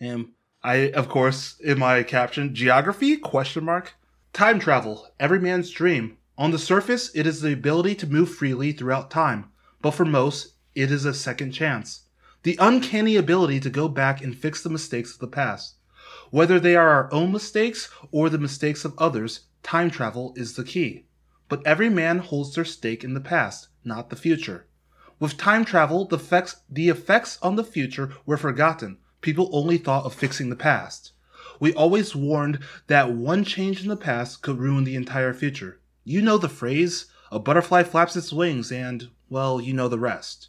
[0.00, 3.94] And I, of course, in my caption, geography question mark
[4.32, 6.18] time travel, every man's dream.
[6.36, 10.54] On the surface, it is the ability to move freely throughout time, but for most,
[10.74, 12.02] it is a second chance.
[12.42, 15.76] The uncanny ability to go back and fix the mistakes of the past.
[16.34, 20.64] Whether they are our own mistakes or the mistakes of others, time travel is the
[20.64, 21.06] key.
[21.48, 24.66] But every man holds their stake in the past, not the future.
[25.20, 28.98] With time travel, the effects, the effects on the future were forgotten.
[29.20, 31.12] People only thought of fixing the past.
[31.60, 35.78] We always warned that one change in the past could ruin the entire future.
[36.02, 40.48] You know the phrase, a butterfly flaps its wings, and, well, you know the rest.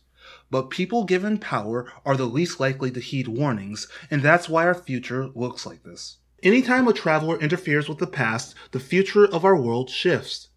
[0.51, 4.75] But people given power are the least likely to heed warnings, and that's why our
[4.75, 6.17] future looks like this.
[6.43, 10.49] Anytime a traveler interferes with the past, the future of our world shifts.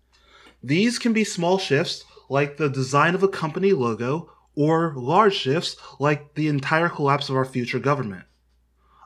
[0.62, 5.76] These can be small shifts, like the design of a company logo, or large shifts,
[5.98, 8.24] like the entire collapse of our future government.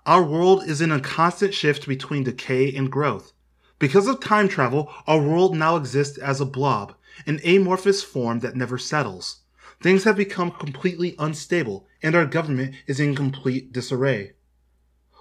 [0.06, 3.32] Our world is in a constant shift between decay and growth.
[3.78, 6.94] Because of time travel, our world now exists as a blob,
[7.26, 9.41] an amorphous form that never settles.
[9.82, 14.32] Things have become completely unstable, and our government is in complete disarray.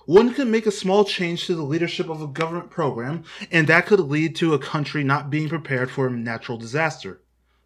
[0.06, 3.88] One could make a small change to the leadership of a government program, and that
[3.88, 7.22] could lead to a country not being prepared for a natural disaster.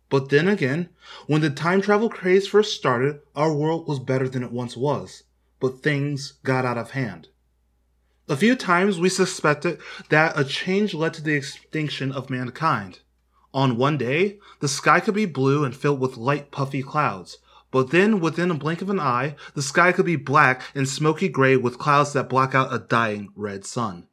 [0.09, 0.89] But then again,
[1.27, 5.23] when the time travel craze first started, our world was better than it once was.
[5.59, 7.27] But things got out of hand.
[8.29, 9.79] A few times we suspected
[10.09, 12.99] that a change led to the extinction of mankind.
[13.55, 17.37] On one day, the sky could be blue and filled with light puffy clouds,
[17.71, 21.29] but then within a blink of an eye, the sky could be black and smoky
[21.29, 24.09] gray with clouds that block out a dying red sun.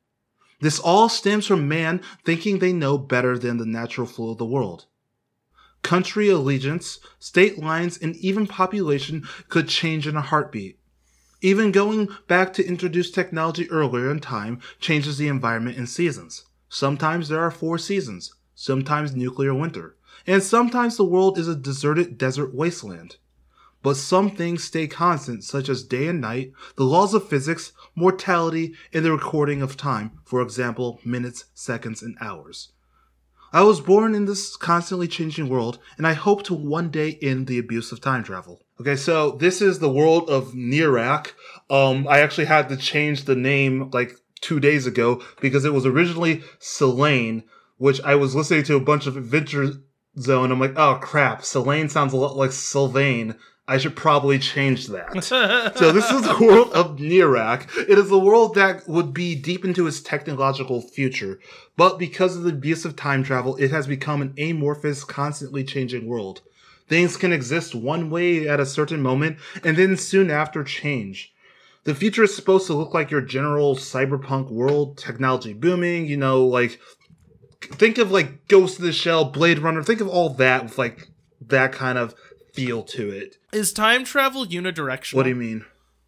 [0.60, 4.46] This all stems from man thinking they know better than the natural flow of the
[4.46, 4.86] world.
[5.82, 10.78] Country allegiance, state lines, and even population could change in a heartbeat.
[11.40, 16.44] Even going back to introduce technology earlier in time changes the environment and seasons.
[16.68, 22.18] Sometimes there are four seasons, sometimes nuclear winter, and sometimes the world is a deserted
[22.18, 23.16] desert wasteland.
[23.82, 28.74] But some things stay constant, such as day and night, the laws of physics, mortality,
[28.92, 32.72] and the recording of time, for example, minutes, seconds, and hours.
[33.52, 37.48] I was born in this constantly changing world, and I hope to one day end
[37.48, 38.62] the abuse of time travel.
[38.80, 41.32] Okay, so this is the world of Nirak.
[41.68, 45.84] Um, I actually had to change the name like two days ago because it was
[45.84, 47.44] originally Selene,
[47.82, 49.72] which I was listening to a bunch of Adventure
[50.16, 50.52] Zone.
[50.52, 53.34] I'm like, oh crap, Selene sounds a lot like Sylvain.
[53.66, 55.24] I should probably change that.
[55.76, 57.66] so this is the world of Nirak.
[57.88, 61.40] It is a world that would be deep into its technological future,
[61.76, 66.06] but because of the abuse of time travel, it has become an amorphous, constantly changing
[66.06, 66.42] world.
[66.88, 71.32] Things can exist one way at a certain moment and then soon after change.
[71.84, 76.46] The future is supposed to look like your general cyberpunk world, technology booming, you know,
[76.46, 76.78] like
[77.66, 81.08] think of like Ghost of the Shell, Blade Runner, think of all that with like
[81.40, 82.14] that kind of
[82.52, 83.36] feel to it.
[83.52, 85.14] Is time travel unidirectional?
[85.14, 85.64] What do you mean?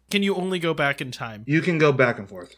[0.09, 1.43] Can you only go back in time?
[1.47, 2.55] You can go back and forth.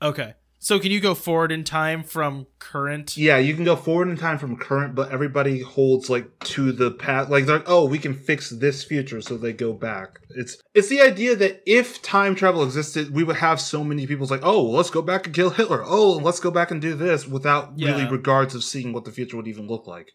[0.00, 0.34] Okay.
[0.60, 3.16] So can you go forward in time from current?
[3.16, 6.90] Yeah, you can go forward in time from current, but everybody holds like to the
[6.90, 7.30] past.
[7.30, 10.18] Like they're like, oh, we can fix this future, so they go back.
[10.30, 14.26] It's it's the idea that if time travel existed, we would have so many people
[14.26, 15.84] like, oh, well, let's go back and kill Hitler.
[15.84, 19.36] Oh, let's go back and do this without really regards of seeing what the future
[19.36, 20.12] would even look like.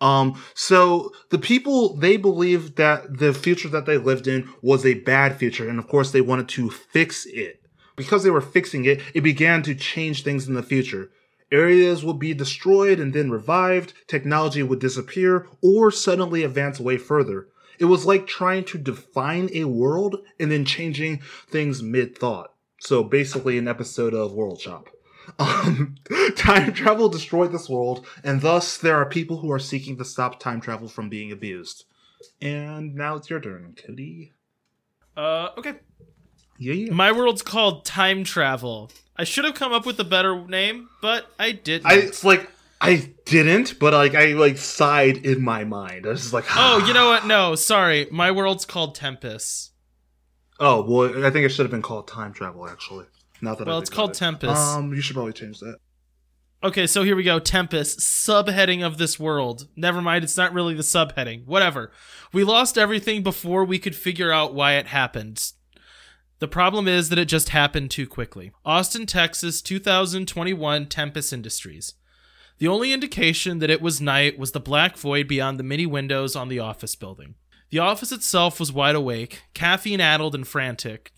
[0.00, 4.94] Um, so the people they believed that the future that they lived in was a
[4.94, 7.60] bad future, and of course they wanted to fix it.
[7.96, 11.10] Because they were fixing it, it began to change things in the future.
[11.50, 17.48] Areas would be destroyed and then revived, technology would disappear, or suddenly advance way further.
[17.78, 22.52] It was like trying to define a world and then changing things mid thought.
[22.80, 24.88] So basically, an episode of World Shop.
[25.40, 25.96] Um,
[26.36, 30.38] time travel destroyed this world, and thus there are people who are seeking to stop
[30.38, 31.84] time travel from being abused.
[32.40, 34.34] And now it's your turn, Cody.
[35.16, 35.80] Uh, okay.
[36.58, 36.92] Yeah, yeah.
[36.92, 38.90] My world's called time travel.
[39.16, 41.86] I should have come up with a better name, but I didn't.
[41.86, 46.06] I it's like I didn't, but like I like sighed in my mind.
[46.06, 47.26] I was just like, oh, you know what?
[47.26, 48.06] No, sorry.
[48.10, 49.72] My world's called Tempest.
[50.60, 53.06] oh well, I think it should have been called time travel actually.
[53.40, 53.66] Not that.
[53.66, 54.14] Well, it's called it.
[54.16, 54.60] Tempest.
[54.60, 55.76] Um, you should probably change that.
[56.64, 57.38] Okay, so here we go.
[57.38, 59.68] Tempest, subheading of this world.
[59.76, 61.44] Never mind, it's not really the subheading.
[61.44, 61.92] Whatever.
[62.32, 65.52] We lost everything before we could figure out why it happened.
[66.38, 68.52] The problem is that it just happened too quickly.
[68.64, 71.94] Austin, Texas, 2021 Tempest Industries.
[72.58, 76.36] The only indication that it was night was the black void beyond the many windows
[76.36, 77.36] on the office building.
[77.70, 81.12] The office itself was wide awake, caffeine addled and frantic.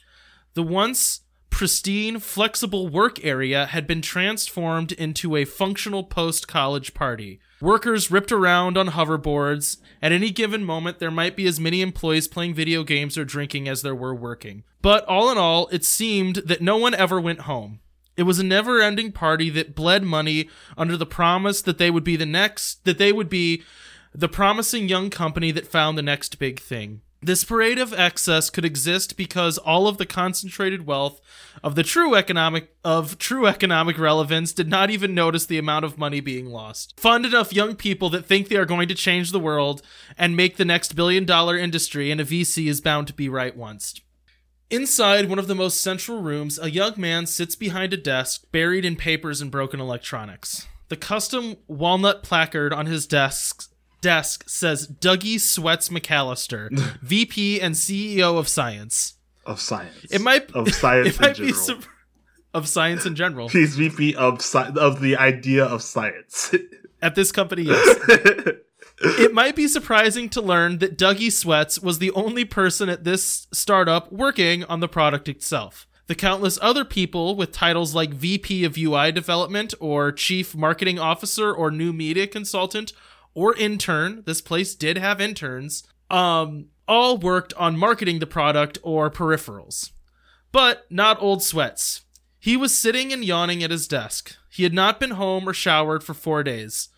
[0.54, 1.20] The once
[1.50, 7.40] pristine, flexible work area had been transformed into a functional post college party.
[7.60, 9.78] Workers ripped around on hoverboards.
[10.00, 13.68] At any given moment, there might be as many employees playing video games or drinking
[13.68, 14.62] as there were working.
[14.80, 17.80] But all in all, it seemed that no one ever went home.
[18.16, 22.04] It was a never ending party that bled money under the promise that they would
[22.04, 23.62] be the next, that they would be
[24.14, 27.00] the promising young company that found the next big thing.
[27.20, 31.20] This parade of excess could exist because all of the concentrated wealth
[31.64, 35.98] of the true economic of true economic relevance did not even notice the amount of
[35.98, 36.98] money being lost.
[36.98, 39.82] Fund enough young people that think they are going to change the world
[40.16, 43.56] and make the next billion dollar industry and a VC is bound to be right
[43.56, 44.00] once.
[44.70, 48.84] Inside one of the most central rooms, a young man sits behind a desk buried
[48.84, 50.68] in papers and broken electronics.
[50.88, 53.70] The custom walnut placard on his desk
[54.00, 56.70] desk says Dougie Sweats McAllister,
[57.02, 59.14] VP and CEO of Science.
[59.46, 60.06] Of science.
[60.10, 61.54] It might of science it in might be general.
[61.64, 61.78] sur-
[62.54, 63.48] of science in general.
[63.48, 66.54] He's VP of sci- of the idea of science.
[67.02, 67.98] At this company, yes.
[69.00, 73.46] It might be surprising to learn that Dougie Sweats was the only person at this
[73.52, 75.86] startup working on the product itself.
[76.08, 81.52] The countless other people with titles like VP of UI development or Chief Marketing Officer
[81.52, 82.92] or New Media Consultant
[83.34, 89.10] or intern, this place did have interns, um, all worked on marketing the product or
[89.10, 89.92] peripherals.
[90.50, 92.02] But not old Sweats.
[92.38, 94.36] He was sitting and yawning at his desk.
[94.48, 96.88] He had not been home or showered for four days.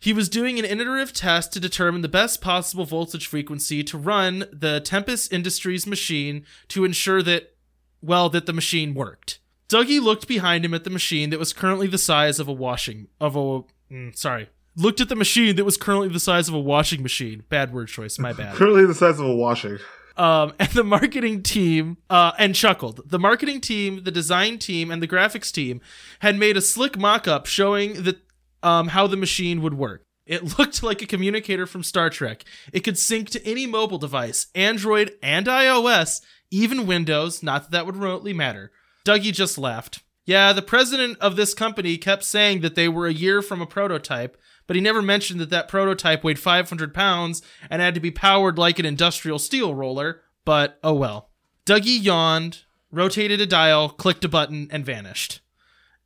[0.00, 4.44] He was doing an iterative test to determine the best possible voltage frequency to run
[4.52, 7.54] the Tempest Industries machine to ensure that,
[8.02, 9.38] well, that the machine worked.
[9.68, 13.08] Dougie looked behind him at the machine that was currently the size of a washing
[13.20, 16.60] of a mm, sorry looked at the machine that was currently the size of a
[16.60, 17.44] washing machine.
[17.48, 18.56] Bad word choice, my bad.
[18.56, 19.78] Currently the size of a washing.
[20.16, 23.02] Um, and the marketing team uh, and chuckled.
[23.08, 25.80] The marketing team, the design team, and the graphics team
[26.20, 28.18] had made a slick mock-up showing that
[28.62, 30.02] um, how the machine would work.
[30.26, 32.44] It looked like a communicator from Star Trek.
[32.72, 36.20] It could sync to any mobile device, Android and iOS,
[36.50, 37.42] even Windows.
[37.42, 38.72] Not that that would remotely matter.
[39.04, 40.02] Dougie just laughed.
[40.24, 43.66] Yeah, the president of this company kept saying that they were a year from a
[43.66, 44.36] prototype,
[44.66, 48.58] but he never mentioned that that prototype weighed 500 pounds and had to be powered
[48.58, 50.22] like an industrial steel roller.
[50.44, 51.30] But oh well.
[51.64, 52.62] Dougie yawned,
[52.92, 55.40] rotated a dial, clicked a button, and vanished.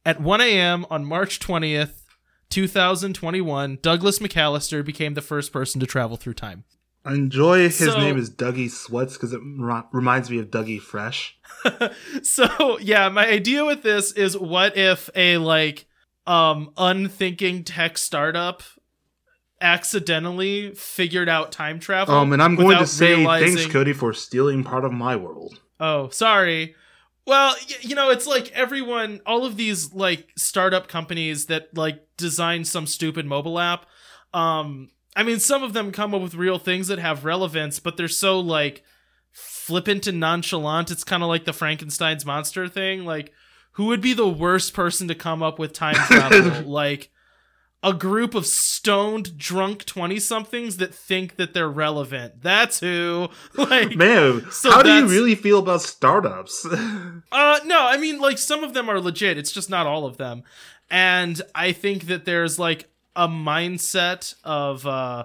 [0.07, 0.87] At 1 a.m.
[0.91, 2.05] on March 20th,
[2.49, 6.65] 2021, Douglas McAllister became the first person to travel through time.
[7.05, 10.81] I enjoy his So- name is Dougie Sweats because it r- reminds me of Dougie
[10.81, 11.39] Fresh.
[12.23, 15.87] so yeah, my idea with this is what if a like
[16.31, 18.63] um unthinking tech startup
[19.61, 22.15] accidentally figured out time travel?
[22.15, 25.61] Um, and I'm going to say realizing- thanks, Cody, for stealing part of my world.
[25.79, 26.75] Oh, sorry.
[27.27, 32.07] Well, y- you know, it's like everyone, all of these like startup companies that like
[32.17, 33.87] design some stupid mobile app.
[34.33, 37.97] Um, I mean, some of them come up with real things that have relevance, but
[37.97, 38.83] they're so like
[39.33, 40.91] flippant and nonchalant.
[40.91, 43.05] It's kind of like the Frankenstein's monster thing.
[43.05, 43.33] Like,
[43.81, 46.61] who would be the worst person to come up with time travel?
[46.71, 47.11] like,
[47.83, 52.43] a group of stoned, drunk 20 somethings that think that they're relevant.
[52.43, 53.31] That's who.
[53.55, 56.67] Like, Man, So how do you really feel about startups?
[57.33, 59.39] Uh, no, I mean, like, some of them are legit.
[59.39, 60.43] It's just not all of them.
[60.91, 65.25] And I think that there's, like, a mindset of, uh,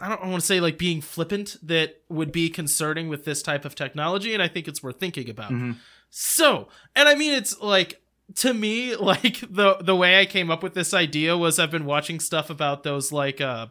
[0.00, 3.66] I don't want to say, like, being flippant that would be concerning with this type
[3.66, 4.32] of technology.
[4.32, 5.50] And I think it's worth thinking about.
[5.50, 5.76] Mhm.
[6.18, 8.00] So, and I mean, it's like,
[8.36, 11.84] to me, like, the, the way I came up with this idea was I've been
[11.84, 13.66] watching stuff about those, like, uh,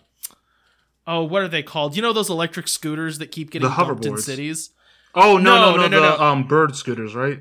[1.07, 1.95] oh, what are they called?
[1.95, 4.69] You know, those electric scooters that keep getting The bumped in cities?
[5.15, 6.23] oh no, No, no, no, no, no, the no.
[6.23, 7.39] um bird scooters, right?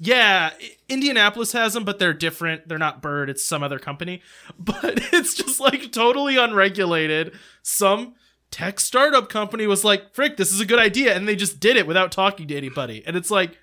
[0.00, 0.50] Yeah,
[0.88, 2.66] Indianapolis has them, but they're different.
[2.66, 4.20] They're not Bird, it's some other company.
[4.58, 7.34] But it's just like totally unregulated.
[7.62, 8.14] Some
[8.50, 11.14] tech startup company was like, frick, this is a good idea.
[11.14, 13.04] And they just did it without talking to anybody.
[13.06, 13.58] And it's like,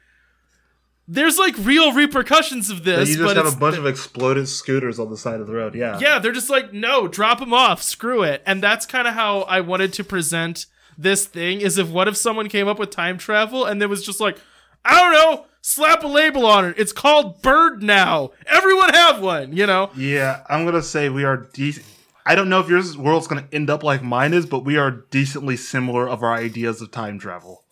[1.08, 3.10] there's like real repercussions of Yeah, this.
[3.10, 5.74] you just have a bunch of exploded scooters on the side of the road.
[5.76, 6.00] Yeah.
[6.00, 8.44] yeah, they're just like, no, drop them off, screw it.
[8.46, 10.66] And that's kind of how I wanted to present
[10.98, 14.06] this thing is if what if someone came up with time travel and there was
[14.06, 14.38] just like,
[14.84, 16.76] I don't know, slap a label on it.
[16.78, 18.32] It's called Bird now.
[18.46, 19.92] Everyone have one, you know?
[19.96, 21.86] Yeah, I'm gonna say we are decent.
[22.26, 24.92] I don't know if your world's gonna end up like mine is, but we are
[24.92, 27.64] decently similar of our ideas of time travel.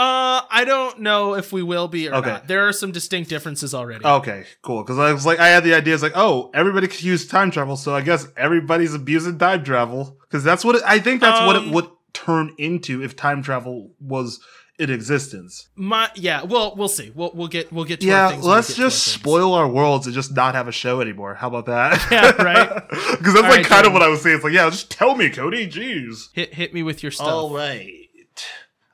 [0.00, 2.30] Uh, I don't know if we will be or Okay.
[2.30, 2.46] not.
[2.48, 4.04] There are some distinct differences already.
[4.04, 4.82] Okay, cool.
[4.82, 7.50] Because I was like, I had the idea, it's like, oh, everybody could use time
[7.50, 10.16] travel, so I guess everybody's abusing time travel.
[10.22, 13.42] Because that's what it, I think that's what it Um, would turn into if time
[13.42, 14.40] travel was
[14.78, 15.68] in existence.
[15.76, 17.12] My yeah, well, we'll see.
[17.14, 19.14] We'll we'll get we'll get to Yeah, things let's get to our just things.
[19.20, 21.34] spoil our worlds and just not have a show anymore.
[21.34, 22.00] How about that?
[22.10, 22.68] Yeah, right.
[22.88, 24.36] Because that's All like right, kind of what I was saying.
[24.36, 25.68] It's like, yeah, just tell me, Cody.
[25.68, 26.28] Jeez.
[26.32, 27.28] Hit hit me with your stuff.
[27.28, 27.99] All right.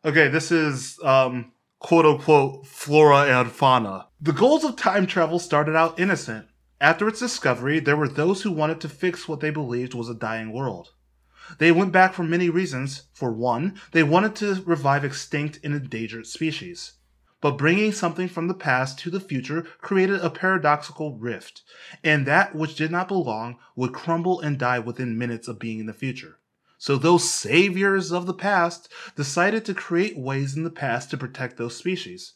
[0.07, 1.51] Okay, this is um
[1.81, 4.07] quote unquote flora and fauna.
[4.21, 6.47] The goals of time travel started out innocent.
[6.81, 10.15] After its discovery, there were those who wanted to fix what they believed was a
[10.15, 10.93] dying world.
[11.59, 13.09] They went back for many reasons.
[13.15, 16.93] For one, they wanted to revive extinct and endangered species.
[17.41, 21.63] But bringing something from the past to the future created a paradoxical rift,
[22.05, 25.87] and that which did not belong would crumble and die within minutes of being in
[25.87, 26.39] the future.
[26.79, 31.57] So those saviors of the past decided to create ways in the past to protect
[31.57, 32.35] those species.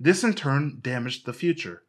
[0.00, 1.82] This in turn damaged the future.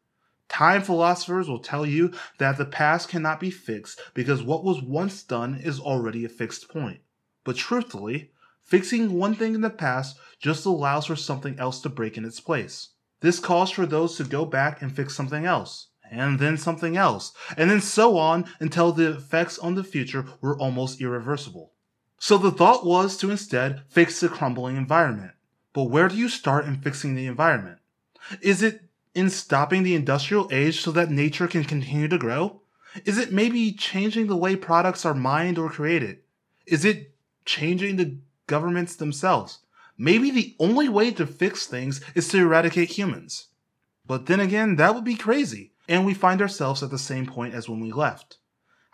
[0.49, 5.23] Time philosophers will tell you that the past cannot be fixed because what was once
[5.23, 6.99] done is already a fixed point.
[7.43, 8.31] But truthfully,
[8.61, 12.39] fixing one thing in the past just allows for something else to break in its
[12.39, 12.89] place.
[13.21, 17.33] This calls for those to go back and fix something else, and then something else,
[17.57, 21.71] and then so on until the effects on the future were almost irreversible.
[22.17, 25.31] So the thought was to instead fix the crumbling environment.
[25.73, 27.79] But where do you start in fixing the environment?
[28.41, 28.81] Is it
[29.13, 32.61] in stopping the industrial age so that nature can continue to grow?
[33.03, 36.19] Is it maybe changing the way products are mined or created?
[36.65, 37.13] Is it
[37.45, 39.59] changing the governments themselves?
[39.97, 43.47] Maybe the only way to fix things is to eradicate humans.
[44.07, 47.53] But then again, that would be crazy, and we find ourselves at the same point
[47.53, 48.37] as when we left.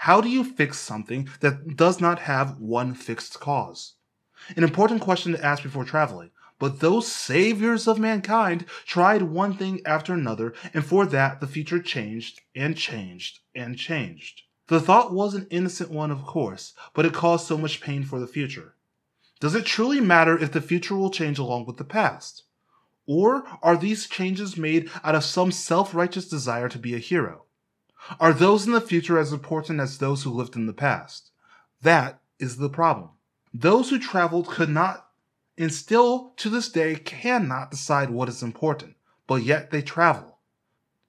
[0.05, 3.97] How do you fix something that does not have one fixed cause?
[4.57, 6.31] An important question to ask before traveling.
[6.57, 11.79] But those saviors of mankind tried one thing after another, and for that the future
[11.79, 14.41] changed and changed and changed.
[14.69, 18.19] The thought was an innocent one, of course, but it caused so much pain for
[18.19, 18.73] the future.
[19.39, 22.45] Does it truly matter if the future will change along with the past?
[23.05, 27.45] Or are these changes made out of some self righteous desire to be a hero?
[28.19, 31.31] Are those in the future as important as those who lived in the past?
[31.81, 33.11] That is the problem.
[33.53, 35.09] Those who traveled could not,
[35.57, 38.95] and still to this day cannot decide what is important,
[39.27, 40.39] but yet they travel.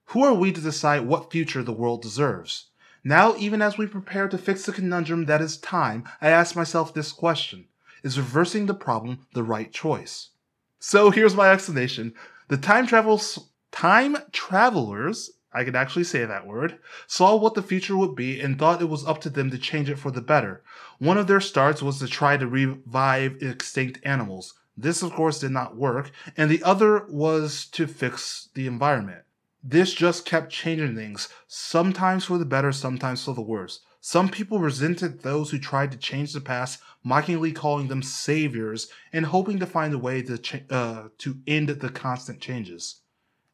[0.07, 2.67] Who are we to decide what future the world deserves?
[3.05, 6.93] Now, even as we prepare to fix the conundrum that is time, I ask myself
[6.93, 7.67] this question
[8.03, 10.31] Is reversing the problem the right choice?
[10.79, 12.15] So here's my explanation.
[12.49, 17.97] The time travels time travelers I could actually say that word, saw what the future
[17.97, 20.63] would be and thought it was up to them to change it for the better.
[20.99, 24.55] One of their starts was to try to revive extinct animals.
[24.77, 29.25] This, of course, did not work, and the other was to fix the environment.
[29.63, 33.81] This just kept changing things, sometimes for the better, sometimes for the worse.
[34.01, 39.27] Some people resented those who tried to change the past, mockingly calling them saviors and
[39.27, 43.02] hoping to find a way to ch- uh, to end the constant changes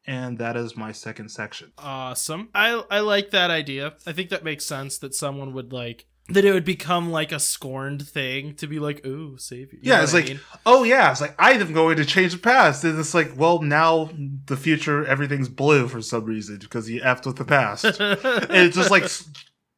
[0.09, 1.71] and that is my second section.
[1.77, 2.49] Awesome.
[2.55, 3.93] I I like that idea.
[4.07, 7.39] I think that makes sense that someone would like that it would become like a
[7.39, 9.79] scorned thing to be like, ooh, save you.
[9.83, 10.39] yeah, it's like, mean?
[10.65, 14.09] oh yeah, it's like I'm going to change the past, and it's like, well, now
[14.45, 18.75] the future, everything's blue for some reason because you effed with the past, and it's
[18.75, 19.07] just like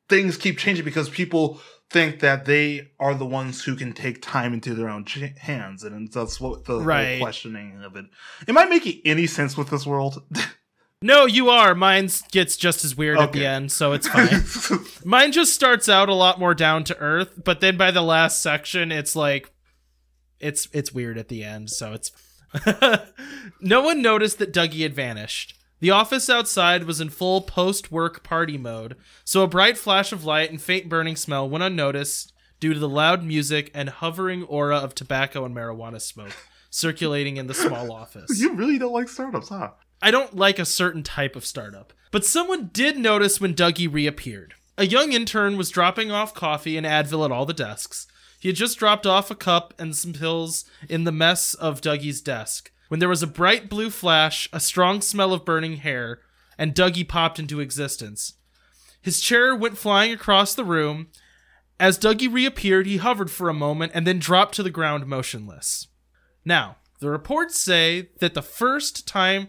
[0.08, 1.60] things keep changing because people
[1.92, 5.06] think that they are the ones who can take time into their own
[5.38, 7.20] hands, and that's what the right.
[7.20, 8.06] questioning of it.
[8.48, 10.24] Am I making any sense with this world?
[11.02, 11.76] no, you are.
[11.76, 13.24] Mine gets just as weird okay.
[13.26, 14.80] at the end, so it's fine.
[15.06, 18.42] Mine just starts out a lot more down to earth, but then by the last
[18.42, 19.52] section, it's like
[20.40, 22.12] it's it's weird at the end, so it's.
[23.62, 25.56] no one noticed that Dougie had vanished.
[25.82, 30.24] The office outside was in full post work party mode, so a bright flash of
[30.24, 34.78] light and faint burning smell went unnoticed due to the loud music and hovering aura
[34.78, 36.36] of tobacco and marijuana smoke
[36.70, 38.40] circulating in the small office.
[38.40, 39.72] You really don't like startups, huh?
[40.04, 41.94] I don't like a certain type of startup.
[42.12, 44.54] But someone did notice when Dougie reappeared.
[44.78, 48.06] A young intern was dropping off coffee and Advil at all the desks.
[48.40, 52.22] He had just dropped off a cup and some pills in the mess of Dougie's
[52.22, 56.20] desk when there was a bright blue flash, a strong smell of burning hair,
[56.58, 58.34] and Dougie popped into existence.
[59.02, 61.08] His chair went flying across the room.
[61.80, 65.88] As Dougie reappeared, he hovered for a moment and then dropped to the ground motionless.
[66.44, 69.48] Now, the reports say that the first time,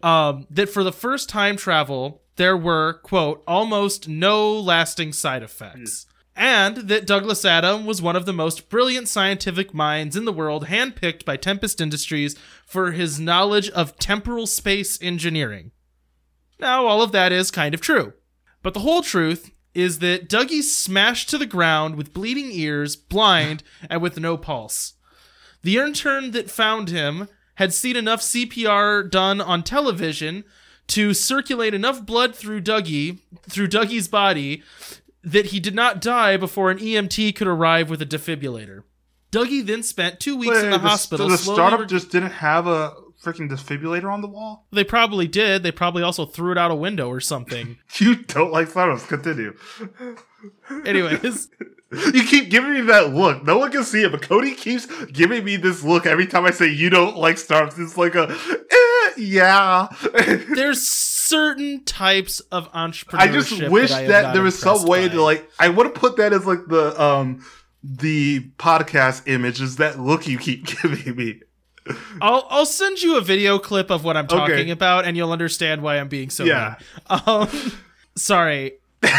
[0.00, 6.06] um, that for the first time travel, there were, quote, almost no lasting side effects
[6.36, 10.66] and that Douglas Adam was one of the most brilliant scientific minds in the world,
[10.66, 15.72] handpicked by Tempest Industries for his knowledge of temporal space engineering.
[16.60, 18.12] Now, all of that is kind of true.
[18.62, 23.62] But the whole truth is that Dougie smashed to the ground with bleeding ears, blind,
[23.90, 24.94] and with no pulse.
[25.62, 30.44] The intern that found him had seen enough CPR done on television
[30.88, 33.18] to circulate enough blood through Dougie,
[33.48, 34.62] through Dougie's body,
[35.26, 38.84] that he did not die before an EMT could arrive with a defibrillator.
[39.32, 41.28] Dougie then spent two weeks Wait, in the, the hospital.
[41.28, 44.66] The startup re- just didn't have a freaking defibrillator on the wall?
[44.70, 45.62] They probably did.
[45.62, 47.78] They probably also threw it out a window or something.
[47.96, 49.04] you don't like startups.
[49.06, 49.56] Continue.
[50.86, 51.48] Anyways.
[52.12, 53.44] You keep giving me that look.
[53.44, 56.50] No one can see it, but Cody keeps giving me this look every time I
[56.50, 57.78] say you don't like startups.
[57.78, 59.86] It's like a, eh, yeah.
[60.54, 60.82] There's
[61.28, 63.18] certain types of entrepreneurship.
[63.18, 65.14] I just wish that, that there was some way by.
[65.14, 65.50] to like.
[65.58, 67.44] I would have put that as like the um
[67.82, 71.40] the podcast image is that look you keep giving me.
[72.20, 74.70] I'll I'll send you a video clip of what I'm talking okay.
[74.70, 76.76] about, and you'll understand why I'm being so yeah.
[77.08, 77.48] Um,
[78.16, 78.78] sorry.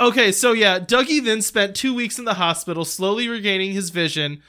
[0.00, 4.42] okay, so yeah, Dougie then spent two weeks in the hospital, slowly regaining his vision,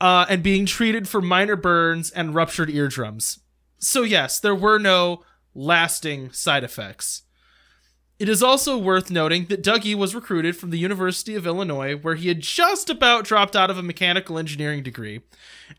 [0.00, 3.40] uh, and being treated for minor burns and ruptured eardrums.
[3.78, 5.22] So yes, there were no
[5.54, 7.22] lasting side effects.
[8.18, 12.16] It is also worth noting that Dougie was recruited from the University of Illinois, where
[12.16, 15.20] he had just about dropped out of a mechanical engineering degree,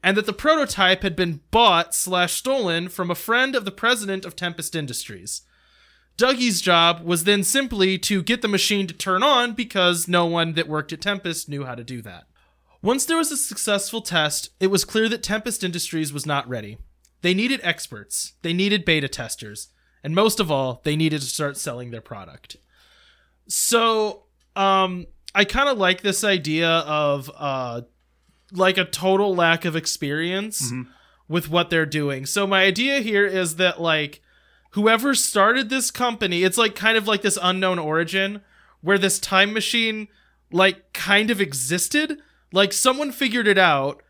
[0.01, 4.23] and that the prototype had been bought slash stolen from a friend of the president
[4.23, 5.41] of Tempest Industries.
[6.17, 10.53] Dougie's job was then simply to get the machine to turn on because no one
[10.53, 12.25] that worked at Tempest knew how to do that.
[12.81, 16.77] Once there was a successful test, it was clear that Tempest Industries was not ready.
[17.21, 19.69] They needed experts, they needed beta testers,
[20.03, 22.55] and most of all, they needed to start selling their product.
[23.47, 24.23] So,
[24.55, 27.81] um, I kind of like this idea of uh,
[28.51, 30.87] like a total lack of experience Mhm.
[31.27, 32.25] with what they're doing.
[32.25, 34.21] So my idea here is that like
[34.71, 38.41] whoever started this company, it's like kind of like this unknown origin
[38.81, 40.07] where this time machine
[40.51, 42.19] like kind of existed.
[42.51, 44.01] Like someone figured it out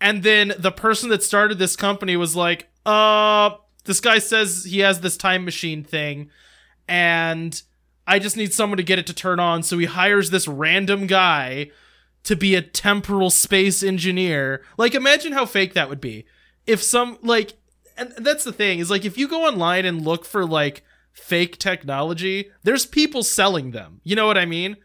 [0.00, 3.50] and then the person that started this company was like, "Uh,
[3.84, 6.30] this guy says he has this time machine thing
[6.86, 7.62] and
[8.06, 11.06] I just need someone to get it to turn on." So he hires this random
[11.06, 11.70] guy
[12.24, 14.62] to be a temporal space engineer.
[14.76, 16.26] Like imagine how fake that would be.
[16.66, 17.54] If some like
[17.96, 21.58] and that's the thing is like if you go online and look for like fake
[21.58, 24.00] technology, there's people selling them.
[24.04, 24.76] You know what I mean?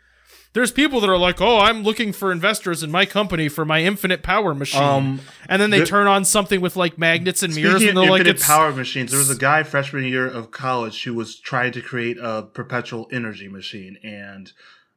[0.53, 3.81] There's people that are like, "Oh, I'm looking for investors in my company for my
[3.81, 7.53] infinite power machine." Um, and then they the- turn on something with like magnets and
[7.55, 10.51] mirrors and they're like infinite it's power machines, there was a guy freshman year of
[10.51, 14.51] college who was trying to create a perpetual energy machine, and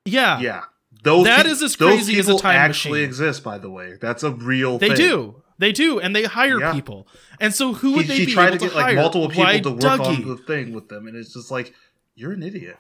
[0.05, 0.39] yeah.
[0.41, 0.65] yeah,
[1.03, 3.09] those That peop- is as those crazy as a people time actually machine.
[3.09, 3.43] exist.
[3.43, 4.79] By the way, that's a real.
[4.79, 4.91] Thing.
[4.91, 5.07] They thing.
[5.09, 5.43] do.
[5.59, 6.75] They do, and they hire Yeah.
[6.75, 7.09] people.
[7.41, 8.85] And so who He, would they he be tried able to get hire?
[8.89, 10.07] like multiple people Why to work Dougie?
[10.23, 11.73] on the thing with them, and it's just like
[12.15, 12.77] you're an idiot.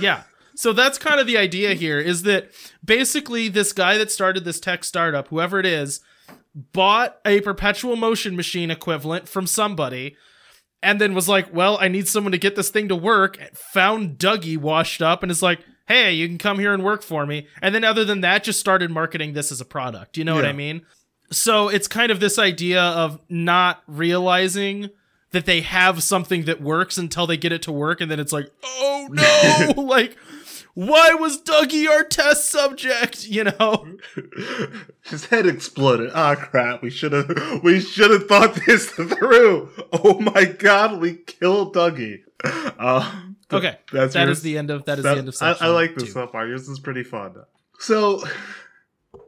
[0.00, 0.24] yeah.
[0.56, 2.50] So that's kind of the idea here is that
[2.84, 6.00] basically this guy that started this tech startup, whoever it is,
[6.54, 10.16] bought a perpetual motion machine equivalent from somebody
[10.82, 13.38] and then was like, "Well, I need someone to get this thing to work."
[13.72, 17.26] Found Dougie washed up and is like, "Hey, you can come here and work for
[17.26, 20.16] me." And then other than that just started marketing this as a product.
[20.16, 20.82] You know what I mean?
[21.30, 24.90] So it's kind of this idea of not realizing
[25.36, 28.32] that they have something that works until they get it to work and then it's
[28.32, 29.08] like, "Oh
[29.76, 30.16] no!" like
[30.74, 33.26] why was Dougie our test subject?
[33.28, 33.96] You know?
[35.04, 36.10] His head exploded.
[36.14, 36.82] Ah, crap!
[36.82, 37.60] We should have.
[37.62, 39.70] We should have thought this through.
[39.92, 42.20] Oh my god, we killed Dougie.
[42.44, 43.22] Uh,
[43.52, 45.52] Okay, that's that your- is the end of that is that- the end of I,
[45.60, 46.10] I like this two.
[46.10, 46.48] so far.
[46.48, 47.36] This is pretty fun.
[47.78, 48.22] So,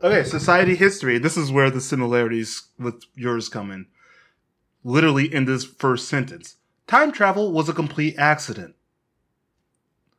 [0.02, 1.18] okay, society history.
[1.18, 3.86] This is where the similarities with yours come in.
[4.89, 8.74] Literally in this first sentence, time travel was a complete accident.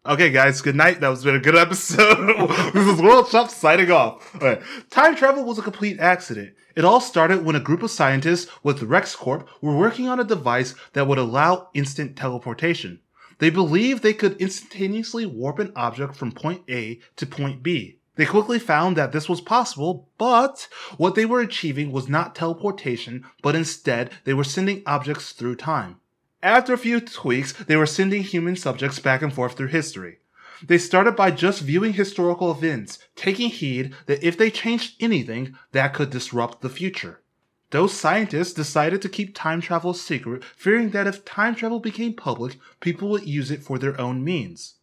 [0.05, 0.99] Okay, guys, good night.
[0.99, 2.37] That was been a good episode.
[2.75, 4.37] this is World Shop signing off.
[4.91, 6.53] Time travel was a complete accident.
[6.75, 10.75] It all started when a group of scientists with RexCorp were working on a device
[10.93, 12.99] that would allow instant teleportation.
[13.39, 17.98] They believed they could instantaneously warp an object from point A to point B.
[18.15, 23.25] They quickly found that this was possible, but what they were achieving was not teleportation,
[23.41, 25.97] but instead they were sending objects through time.
[26.41, 30.19] After a few tweaks, they were sending human subjects back and forth through history.
[30.65, 35.93] They started by just viewing historical events, taking heed that if they changed anything, that
[35.93, 37.21] could disrupt the future.
[37.71, 42.13] Those scientists decided to keep time travel a secret, fearing that if time travel became
[42.13, 44.75] public, people would use it for their own means.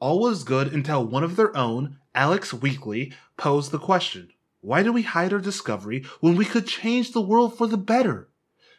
[0.00, 4.92] All was good until one of their own, Alex Weekly, posed the question Why do
[4.92, 8.28] we hide our discovery when we could change the world for the better?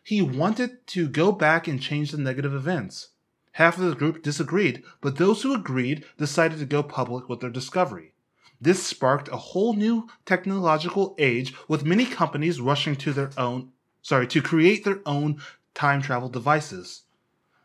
[0.04, 3.10] He wanted to go back and change the negative events.
[3.54, 7.50] Half of the group disagreed, but those who agreed decided to go public with their
[7.50, 8.14] discovery.
[8.62, 13.72] This sparked a whole new technological age with many companies rushing to their own
[14.06, 15.42] sorry, to create their own
[15.74, 17.06] time travel devices.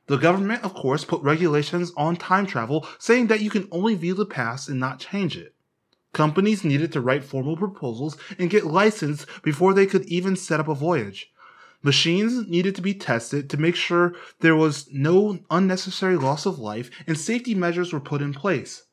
[0.06, 4.14] The government, of course, put regulations on time travel saying that you can only view
[4.14, 5.54] the past and not change it.
[6.12, 10.68] Companies needed to write formal proposals and get licensed before they could even set up
[10.68, 11.32] a voyage.
[11.82, 16.90] Machines needed to be tested to make sure there was no unnecessary loss of life
[17.06, 18.84] and safety measures were put in place.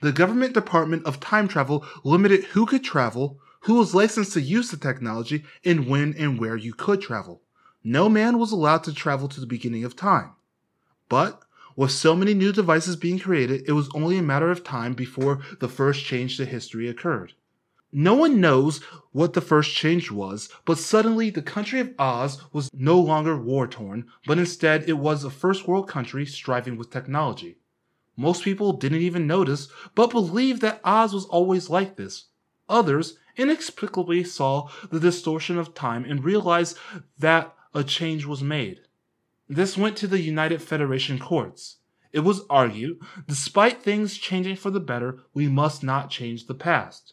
[0.00, 4.70] The government department of time travel limited who could travel, who was licensed to use
[4.70, 7.42] the technology, and when and where you could travel.
[7.82, 10.32] No man was allowed to travel to the beginning of time.
[11.08, 11.42] But
[11.76, 15.40] with so many new devices being created, it was only a matter of time before
[15.60, 17.32] the first change to history occurred.
[17.94, 22.70] No one knows what the first change was, but suddenly the country of Oz was
[22.72, 27.58] no longer war torn, but instead it was a first world country striving with technology.
[28.16, 32.28] Most people didn't even notice, but believed that Oz was always like this.
[32.68, 36.78] Others inexplicably saw the distortion of time and realized
[37.18, 38.80] that a change was made.
[39.54, 41.76] This went to the United Federation courts.
[42.10, 42.98] It was argued,
[43.28, 47.12] despite things changing for the better, we must not change the past.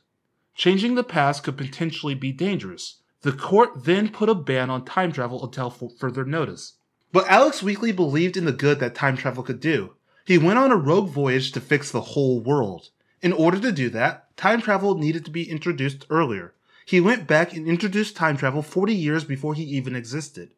[0.56, 3.02] Changing the past could potentially be dangerous.
[3.24, 6.78] The court then put a ban on time travel until further notice.
[7.12, 9.96] But Alex Weekly believed in the good that time travel could do.
[10.24, 12.88] He went on a rogue voyage to fix the whole world.
[13.22, 16.54] In order to do that, time travel needed to be introduced earlier.
[16.86, 20.52] He went back and introduced time travel 40 years before he even existed.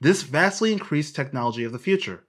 [0.00, 2.24] This vastly increased technology of the future.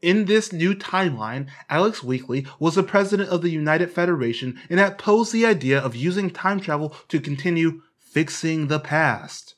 [0.00, 4.96] In this new timeline, Alex Weekly was the president of the United Federation and had
[4.96, 9.56] posed the idea of using time travel to continue fixing the past.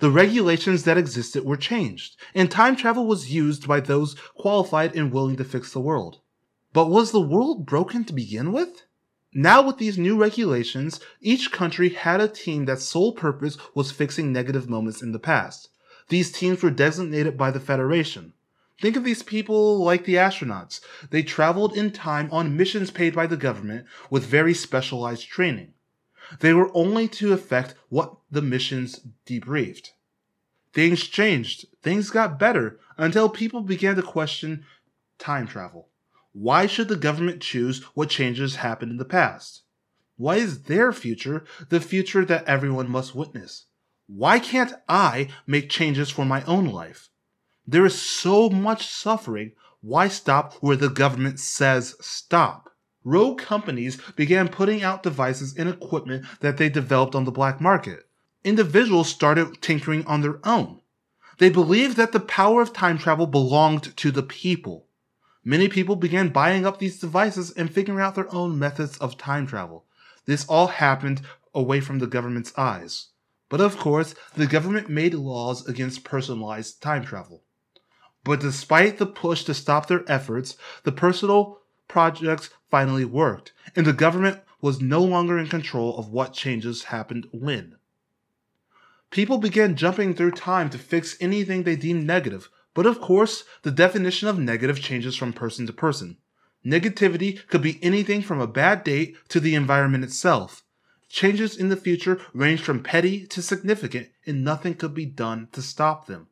[0.00, 5.12] The regulations that existed were changed, and time travel was used by those qualified and
[5.12, 6.18] willing to fix the world.
[6.72, 8.82] But was the world broken to begin with?
[9.32, 14.32] Now, with these new regulations, each country had a team that sole purpose was fixing
[14.32, 15.68] negative moments in the past.
[16.08, 18.34] These teams were designated by the Federation.
[18.80, 20.80] Think of these people like the astronauts.
[21.10, 25.74] They traveled in time on missions paid by the government with very specialized training.
[26.40, 29.90] They were only to effect what the missions debriefed.
[30.72, 34.64] Things changed, things got better, until people began to question
[35.18, 35.88] time travel.
[36.32, 39.62] Why should the government choose what changes happened in the past?
[40.16, 43.66] Why is their future the future that everyone must witness?
[44.06, 47.08] Why can't I make changes for my own life?
[47.66, 49.52] There is so much suffering.
[49.80, 52.70] Why stop where the government says stop?
[53.02, 58.06] Rogue companies began putting out devices and equipment that they developed on the black market.
[58.44, 60.80] Individuals started tinkering on their own.
[61.38, 64.86] They believed that the power of time travel belonged to the people.
[65.42, 69.46] Many people began buying up these devices and figuring out their own methods of time
[69.46, 69.86] travel.
[70.26, 71.22] This all happened
[71.54, 73.08] away from the government's eyes.
[73.48, 77.42] But of course, the government made laws against personalized time travel.
[78.24, 83.92] But despite the push to stop their efforts, the personal projects finally worked, and the
[83.92, 87.76] government was no longer in control of what changes happened when.
[89.10, 93.70] People began jumping through time to fix anything they deemed negative, but of course, the
[93.70, 96.16] definition of negative changes from person to person.
[96.66, 100.63] Negativity could be anything from a bad date to the environment itself.
[101.14, 105.62] Changes in the future ranged from petty to significant, and nothing could be done to
[105.62, 106.26] stop them.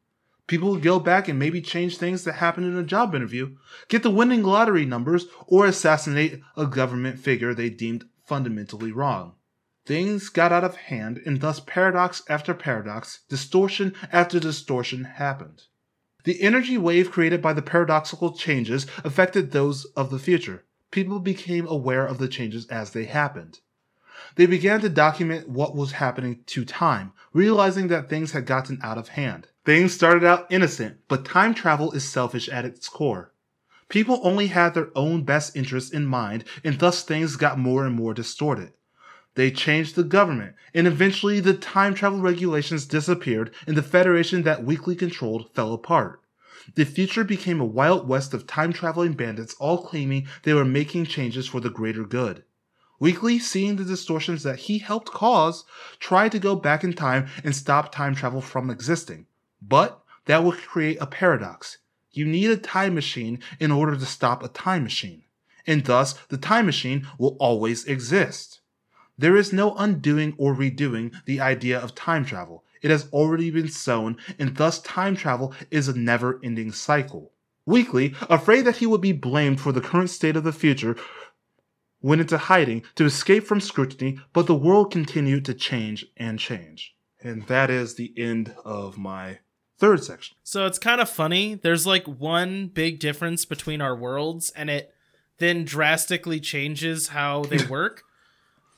[0.49, 3.55] People would go back and maybe change things that happened in a job interview,
[3.87, 9.35] get the winning lottery numbers, or assassinate a government figure they deemed fundamentally wrong.
[9.87, 15.63] Things got out of hand, and thus paradox after paradox, distortion after distortion happened.
[16.25, 20.65] The energy wave created by the paradoxical changes affected those of the future.
[20.91, 23.61] People became aware of the changes as they happened.
[24.37, 28.99] They began to document what was happening to time, realizing that things had gotten out
[28.99, 29.49] of hand.
[29.65, 33.33] Things started out innocent, but time travel is selfish at its core.
[33.89, 37.95] People only had their own best interests in mind, and thus things got more and
[37.95, 38.73] more distorted.
[39.35, 44.65] They changed the government, and eventually the time travel regulations disappeared and the federation that
[44.65, 46.23] Weekly controlled fell apart.
[46.75, 51.07] The future became a wild west of time traveling bandits all claiming they were making
[51.07, 52.45] changes for the greater good.
[53.03, 55.65] Weekly, seeing the distortions that he helped cause,
[55.99, 59.27] tried to go back in time and stop time travel from existing.
[59.61, 61.79] But that would create a paradox.
[62.13, 65.25] You need a time machine in order to stop a time machine,
[65.67, 68.61] and thus the time machine will always exist.
[69.19, 72.63] There is no undoing or redoing the idea of time travel.
[72.83, 77.33] It has already been sown, and thus time travel is a never ending cycle.
[77.65, 80.97] Weekly, afraid that he would be blamed for the current state of the future,
[82.03, 86.95] went into hiding to escape from scrutiny, but the world continued to change and change.
[87.21, 89.39] And that is the end of my
[89.79, 90.37] third section.
[90.43, 91.55] So it's kind of funny.
[91.55, 94.93] There's like one big difference between our worlds, and it
[95.39, 98.03] then drastically changes how they work.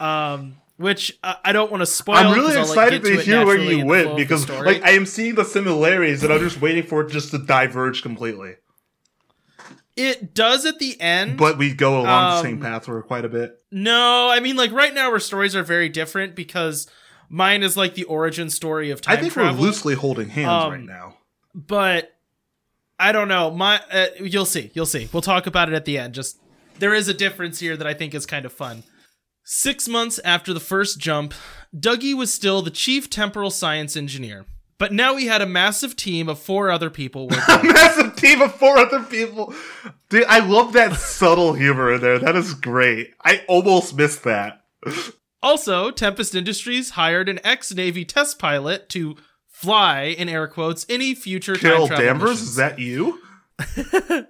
[0.00, 2.16] um, which uh, I don't want to spoil.
[2.16, 4.82] I'm really I'll, like, excited to, hear where you in the flow went because, like,
[4.82, 8.56] I am seeing the similarities, and I'm just waiting for it just to diverge completely.
[9.96, 11.38] It does at the end.
[11.38, 13.58] But we go along the same Um, path for quite a bit.
[13.70, 16.86] no, I mean like right now our stories are very different because
[17.28, 19.54] mine is like the origin story of time I think travel.
[19.60, 21.16] we're loosely holding hands Um, right now.
[21.54, 22.10] but
[22.98, 23.50] I don't know.
[23.50, 24.70] My uh, you'll see.
[24.74, 25.08] You'll see.
[25.12, 26.14] We'll talk about it at the end.
[26.14, 26.38] Just
[26.78, 28.82] there is a difference here that I think is kind of fun.
[29.46, 31.34] 6 months after the first jump,
[31.76, 34.46] Dougie was still the chief temporal science engineer.
[34.78, 37.70] But now he had a massive team of four other people working.
[37.70, 39.54] A massive team of four other people.
[40.08, 42.18] Dude, I love that subtle humor in there.
[42.18, 43.14] That is great.
[43.24, 44.64] I almost missed that.
[45.42, 49.16] also, Tempest Industries hired an ex-Navy test pilot to
[49.48, 52.48] fly in air quotes any future Carol time travel Danvers, missions.
[52.50, 53.20] is that you?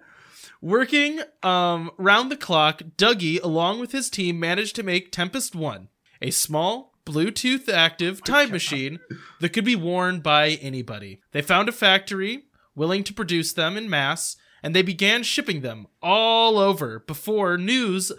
[0.60, 5.88] Working um, round the clock, Dougie, along with his team, managed to make Tempest 1,
[6.22, 9.00] a small, Bluetooth active time machine
[9.40, 11.20] that could be worn by anybody.
[11.32, 12.44] They found a factory
[12.74, 18.10] willing to produce them in mass, and they began shipping them all over before news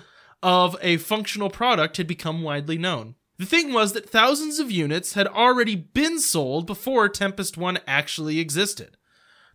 [0.44, 3.16] of a functional product had become widely known.
[3.38, 8.40] The thing was that thousands of units had already been sold before Tempest 1 actually
[8.40, 8.96] existed.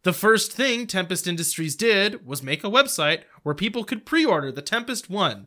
[0.02, 4.50] The first thing Tempest Industries did was make a website where people could pre order
[4.50, 5.46] the Tempest 1.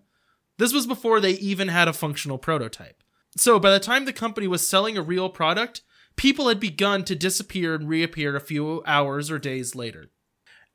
[0.57, 3.02] This was before they even had a functional prototype.
[3.35, 5.81] So by the time the company was selling a real product,
[6.15, 10.11] people had begun to disappear and reappear a few hours or days later.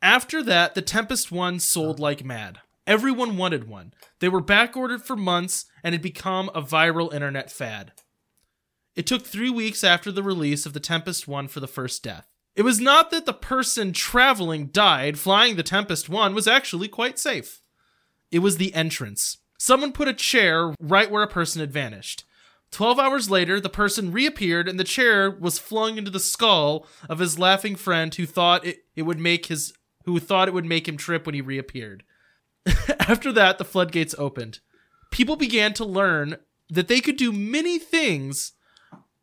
[0.03, 2.59] After that, the Tempest 1 sold like mad.
[2.87, 3.93] Everyone wanted one.
[4.21, 7.93] They were backordered for months and had become a viral internet fad.
[8.97, 12.27] It took three weeks after the release of the Tempest 1 for the first death.
[12.57, 17.19] It was not that the person traveling died, flying the Tempest 1 was actually quite
[17.19, 17.63] safe.
[18.33, 19.39] It was the entrance.
[19.59, 22.25] Someone put a chair right where a person had vanished.
[22.71, 27.19] Twelve hours later, the person reappeared and the chair was flung into the skull of
[27.19, 29.73] his laughing friend who thought it, it would make his
[30.05, 32.03] who thought it would make him trip when he reappeared.
[33.01, 34.61] After that, the floodgates opened.
[35.11, 36.37] People began to learn
[36.71, 38.53] that they could do many things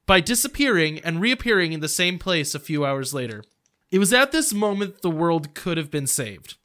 [0.05, 3.43] by disappearing and reappearing in the same place a few hours later.
[3.91, 6.57] It was at this moment the world could have been saved.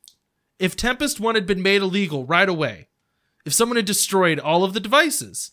[0.59, 2.89] If Tempest 1 had been made illegal right away,
[3.47, 5.53] if someone had destroyed all of the devices,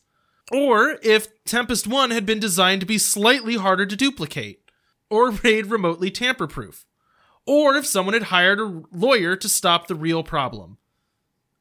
[0.51, 4.61] or if Tempest 1 had been designed to be slightly harder to duplicate,
[5.09, 6.85] or made remotely tamper proof,
[7.45, 10.77] or if someone had hired a lawyer to stop the real problem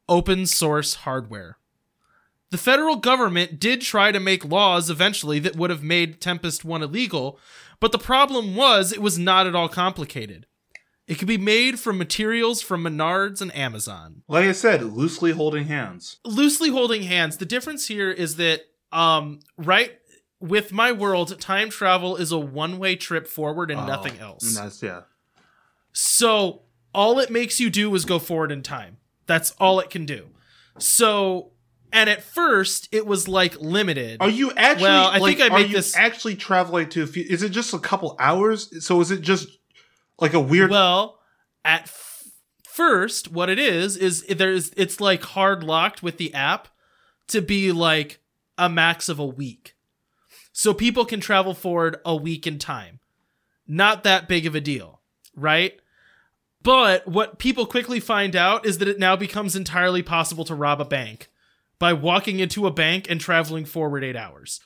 [0.09, 1.57] open source hardware.
[2.49, 6.81] The federal government did try to make laws eventually that would have made Tempest 1
[6.81, 7.37] illegal,
[7.81, 10.45] but the problem was it was not at all complicated.
[11.07, 14.23] It could be made from materials from Menards and Amazon.
[14.27, 16.17] Like I said, loosely holding hands.
[16.25, 17.37] Loosely holding hands.
[17.37, 18.61] The difference here is that,
[18.91, 19.97] um, right
[20.39, 24.55] with my world, time travel is a one way trip forward and Oh, nothing else.
[24.55, 25.01] That's yeah.
[25.93, 26.63] So
[26.93, 28.97] all it makes you do is go forward in time.
[29.25, 30.27] That's all it can do.
[30.77, 31.51] So,
[31.91, 34.21] and at first it was like limited.
[34.21, 34.83] Are you actually?
[34.83, 37.03] Well, I like, think I are made you this- actually traveling to?
[37.03, 38.85] A few, is it just a couple hours?
[38.85, 39.47] So is it just
[40.19, 40.69] like a weird?
[40.71, 41.19] Well,
[41.65, 42.23] at f-
[42.63, 46.67] first, what it is is there's it's like hard locked with the app
[47.29, 48.19] to be like
[48.57, 49.75] a max of a week,
[50.51, 52.99] so people can travel forward a week in time.
[53.67, 55.01] Not that big of a deal,
[55.35, 55.79] right?
[56.61, 60.81] But what people quickly find out is that it now becomes entirely possible to rob
[60.81, 61.29] a bank
[61.79, 64.59] by walking into a bank and traveling forward eight hours.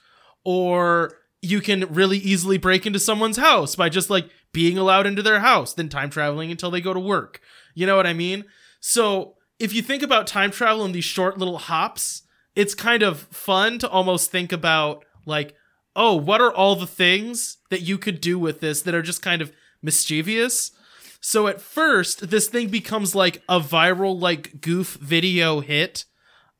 [0.44, 5.22] Or you can really easily break into someone's house by just like being allowed into
[5.22, 7.42] their house, then time traveling until they go to work.
[7.74, 8.46] You know what I mean?
[8.80, 12.24] So if you think about time travel in these short little hops,
[12.56, 15.56] it's kind of fun to almost think about like,
[15.96, 19.22] oh, what are all the things that you could do with this that are just
[19.22, 20.72] kind of mischievous?
[21.22, 26.06] So at first, this thing becomes like a viral, like goof video hit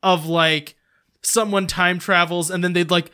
[0.02, 0.76] of like
[1.22, 3.10] someone time travels and then they'd like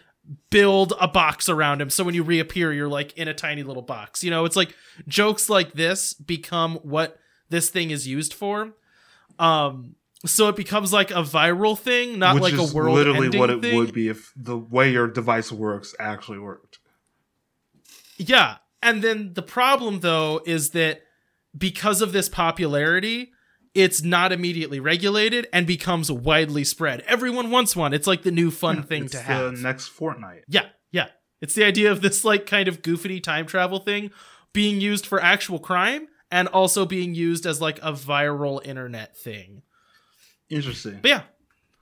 [0.51, 1.91] build a box around him.
[1.91, 4.23] So when you reappear, you're like in a tiny little box.
[4.23, 4.75] You know, it's like
[5.07, 7.19] jokes like this become what
[7.49, 8.75] this thing is used for.
[9.39, 9.95] Um,
[10.29, 13.61] so it becomes like a viral thing, not which like a world literally what it
[13.61, 13.77] thing.
[13.77, 16.79] would be if the way your device works actually worked.
[18.17, 18.57] Yeah.
[18.83, 21.03] And then the problem though is that
[21.57, 23.33] because of this popularity,
[23.75, 27.01] it's not immediately regulated and becomes widely spread.
[27.03, 27.93] Everyone wants one.
[27.93, 29.59] It's like the new fun thing it's to the have.
[29.59, 30.43] next Fortnite.
[30.49, 31.09] yeah, yeah.
[31.41, 34.11] It's the idea of this like kind of goofy time travel thing
[34.53, 39.63] being used for actual crime and also being used as like a viral internet thing.
[40.51, 41.01] Interesting.
[41.03, 41.23] But yeah,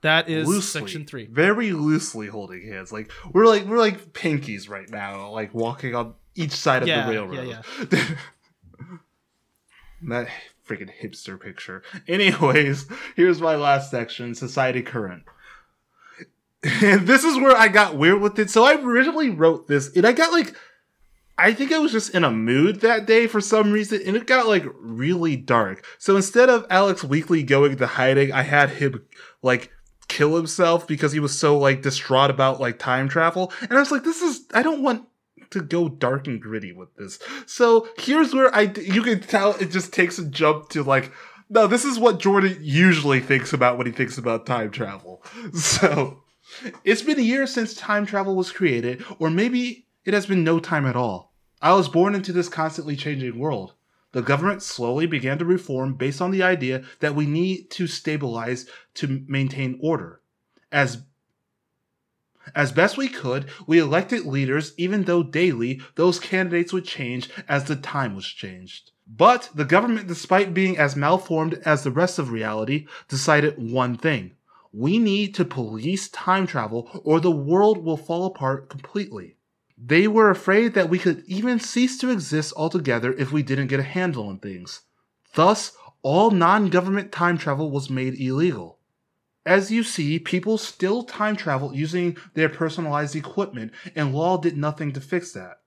[0.01, 1.27] that is loosely, section 3.
[1.27, 2.91] Very loosely holding hands.
[2.91, 7.05] Like we're like we're like pinkies right now, like walking on each side of Yeah,
[7.07, 7.65] the yeah, railroad.
[10.03, 10.27] that
[10.67, 11.81] freaking hipster picture.
[12.07, 15.23] Anyways, here's my last section, Society Current.
[16.81, 18.49] And this is where I got weird with it.
[18.49, 20.55] So I originally wrote this, and I got like
[21.37, 24.25] I think I was just in a mood that day for some reason, and it
[24.25, 25.85] got like really dark.
[25.99, 29.05] So instead of Alex Weekly going to hiding, I had him
[29.41, 29.71] like
[30.07, 33.53] kill himself because he was so like distraught about like time travel.
[33.61, 35.07] And I was like, this is I don't want
[35.51, 37.19] to go dark and gritty with this.
[37.45, 41.11] So here's where I you can tell it just takes a jump to like
[41.49, 45.23] no, this is what Jordan usually thinks about when he thinks about time travel.
[45.53, 46.23] So
[46.83, 50.57] it's been a year since time travel was created, or maybe it has been no
[50.57, 51.33] time at all.
[51.61, 53.73] I was born into this constantly changing world.
[54.13, 58.69] The government slowly began to reform based on the idea that we need to stabilize
[58.95, 60.21] to maintain order.
[60.71, 61.03] As
[62.55, 67.65] as best we could, we elected leaders even though daily those candidates would change as
[67.65, 68.91] the time was changed.
[69.05, 74.37] But the government, despite being as malformed as the rest of reality, decided one thing.
[74.71, 79.36] We need to police time travel or the world will fall apart completely.
[79.77, 83.79] They were afraid that we could even cease to exist altogether if we didn't get
[83.79, 84.81] a handle on things.
[85.35, 88.79] Thus, all non government time travel was made illegal.
[89.45, 94.91] As you see, people still time travel using their personalized equipment, and law did nothing
[94.93, 95.61] to fix that.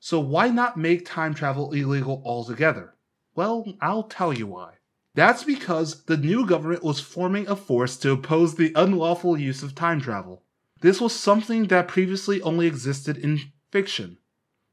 [0.00, 2.94] So, why not make time travel illegal altogether?
[3.34, 4.74] Well, I'll tell you why.
[5.14, 9.74] That's because the new government was forming a force to oppose the unlawful use of
[9.74, 10.42] time travel.
[10.80, 14.18] This was something that previously only existed in fiction.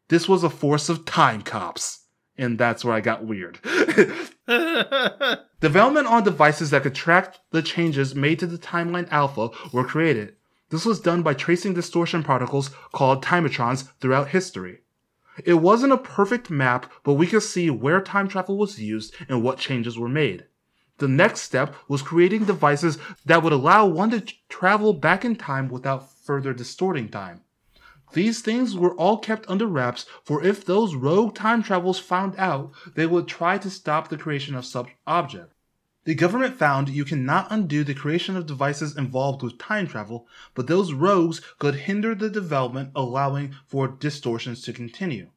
[0.09, 1.99] This was a force of time cops.
[2.37, 3.59] And that's where I got weird.
[5.59, 10.35] Development on devices that could track the changes made to the timeline alpha were created.
[10.69, 14.79] This was done by tracing distortion particles called timetrons throughout history.
[15.45, 19.43] It wasn't a perfect map, but we could see where time travel was used and
[19.43, 20.45] what changes were made.
[20.97, 25.67] The next step was creating devices that would allow one to travel back in time
[25.69, 27.41] without further distorting time.
[28.13, 32.71] These things were all kept under wraps, for if those rogue time travels found out,
[32.93, 35.53] they would try to stop the creation of such object.
[36.05, 40.67] The government found you cannot undo the creation of devices involved with time travel, but
[40.67, 45.31] those rogues could hinder the development, allowing for distortions to continue.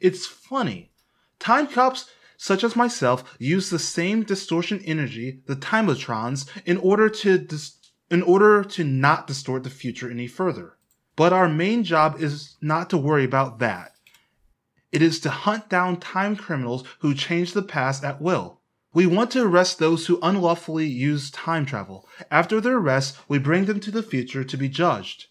[0.00, 0.90] It's funny.
[1.38, 7.38] Time cops such as myself use the same distortion energy, the timetrons, in order to
[7.38, 7.78] dis-
[8.10, 10.76] in order to not distort the future any further.
[11.16, 13.92] But our main job is not to worry about that.
[14.92, 18.60] It is to hunt down time criminals who change the past at will.
[18.92, 22.08] We want to arrest those who unlawfully use time travel.
[22.30, 25.26] After their arrest, we bring them to the future to be judged.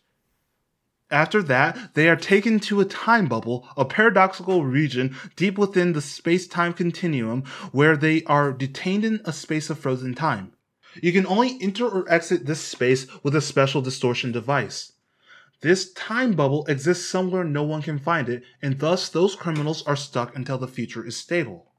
[1.13, 6.01] After that, they are taken to a time bubble, a paradoxical region deep within the
[6.01, 10.53] space time continuum where they are detained in a space of frozen time.
[11.03, 14.93] You can only enter or exit this space with a special distortion device.
[15.61, 19.95] This time bubble exists somewhere no one can find it, and thus those criminals are
[19.95, 21.73] stuck until the future is stable.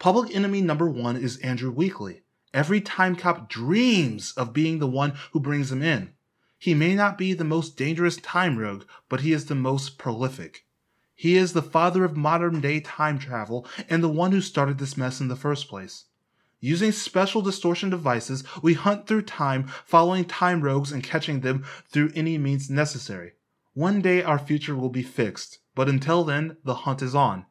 [0.00, 2.22] Public enemy number one is Andrew Weekly.
[2.52, 6.14] Every time cop dreams of being the one who brings him in.
[6.60, 10.66] He may not be the most dangerous time rogue, but he is the most prolific.
[11.14, 14.94] He is the father of modern day time travel and the one who started this
[14.94, 16.04] mess in the first place.
[16.60, 22.12] Using special distortion devices, we hunt through time, following time rogues and catching them through
[22.14, 23.32] any means necessary.
[23.72, 27.46] One day our future will be fixed, but until then, the hunt is on.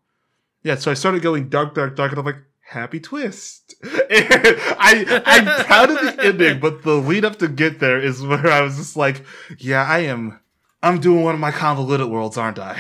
[0.62, 3.76] Yeah, so I started going dark, dark, dark, and I'm like, happy twist.
[3.84, 8.48] I I'm proud of the ending, but the lead up to get there is where
[8.48, 9.24] I was just like,
[9.58, 10.40] yeah, I am
[10.82, 12.80] I'm doing one of my convoluted worlds, aren't I?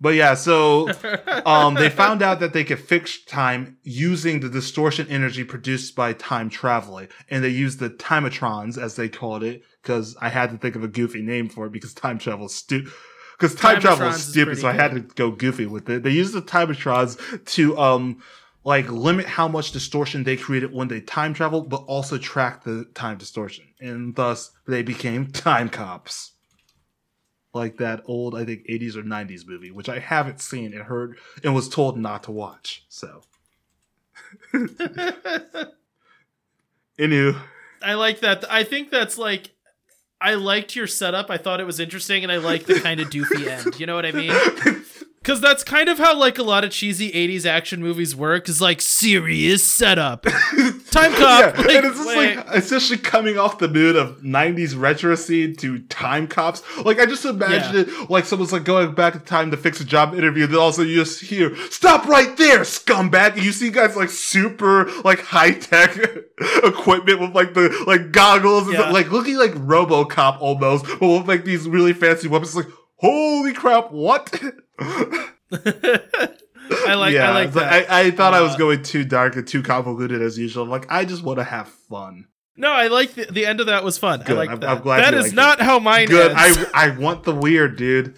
[0.00, 0.90] But yeah, so
[1.46, 6.12] um, they found out that they could fix time using the distortion energy produced by
[6.12, 10.58] time traveling, and they used the timetrons as they called it because I had to
[10.58, 12.92] think of a goofy name for it because time travel is stupid.
[13.38, 16.02] Because time travel is stupid, so I had to go goofy with it.
[16.02, 18.20] They used the timetrons to um
[18.68, 22.84] like limit how much distortion they created when they time traveled, but also track the
[22.92, 26.32] time distortion, and thus they became time cops
[27.54, 31.16] like that old, I think, 80s or 90s movie, which I haven't seen and heard
[31.42, 32.84] and was told not to watch.
[32.90, 33.22] So.
[36.98, 37.40] Anywho.
[37.80, 38.44] I like that.
[38.52, 39.52] I think that's like.
[40.20, 41.30] I liked your setup.
[41.30, 43.80] I thought it was interesting, and I like the kind of doofy end.
[43.80, 44.32] You know what I mean?
[45.20, 48.48] Because that's kind of how like a lot of cheesy '80s action movies work.
[48.48, 50.22] Is like serious setup,
[50.90, 51.56] time cop.
[51.56, 55.56] Yeah, like, and it's just like especially coming off the mood of '90s retro scene
[55.56, 56.62] to time cops.
[56.78, 57.80] Like I just imagine yeah.
[57.82, 60.46] it like someone's like going back in time to fix a job interview.
[60.46, 64.90] Then also you just hear "Stop right there, scumbag!" And you see guys like super
[65.02, 65.96] like high tech
[66.62, 68.90] equipment with like the like goggles, and yeah.
[68.90, 72.56] like looking like RoboCop almost, but with like these really fancy weapons.
[72.56, 74.32] It's like holy crap, what?
[76.70, 77.14] I like.
[77.14, 77.90] Yeah, I like that.
[77.90, 80.64] I, I thought uh, I was uh, going too dark and too convoluted as usual.
[80.64, 82.26] I'm like, I just want to have fun.
[82.56, 84.20] No, I like the, the end of that was fun.
[84.20, 84.30] Good.
[84.30, 84.68] I like I'm, that.
[84.68, 85.64] I'm glad that is not it.
[85.64, 86.08] how mine.
[86.08, 86.32] Good.
[86.32, 86.66] Ends.
[86.74, 88.16] I I want the weird, dude.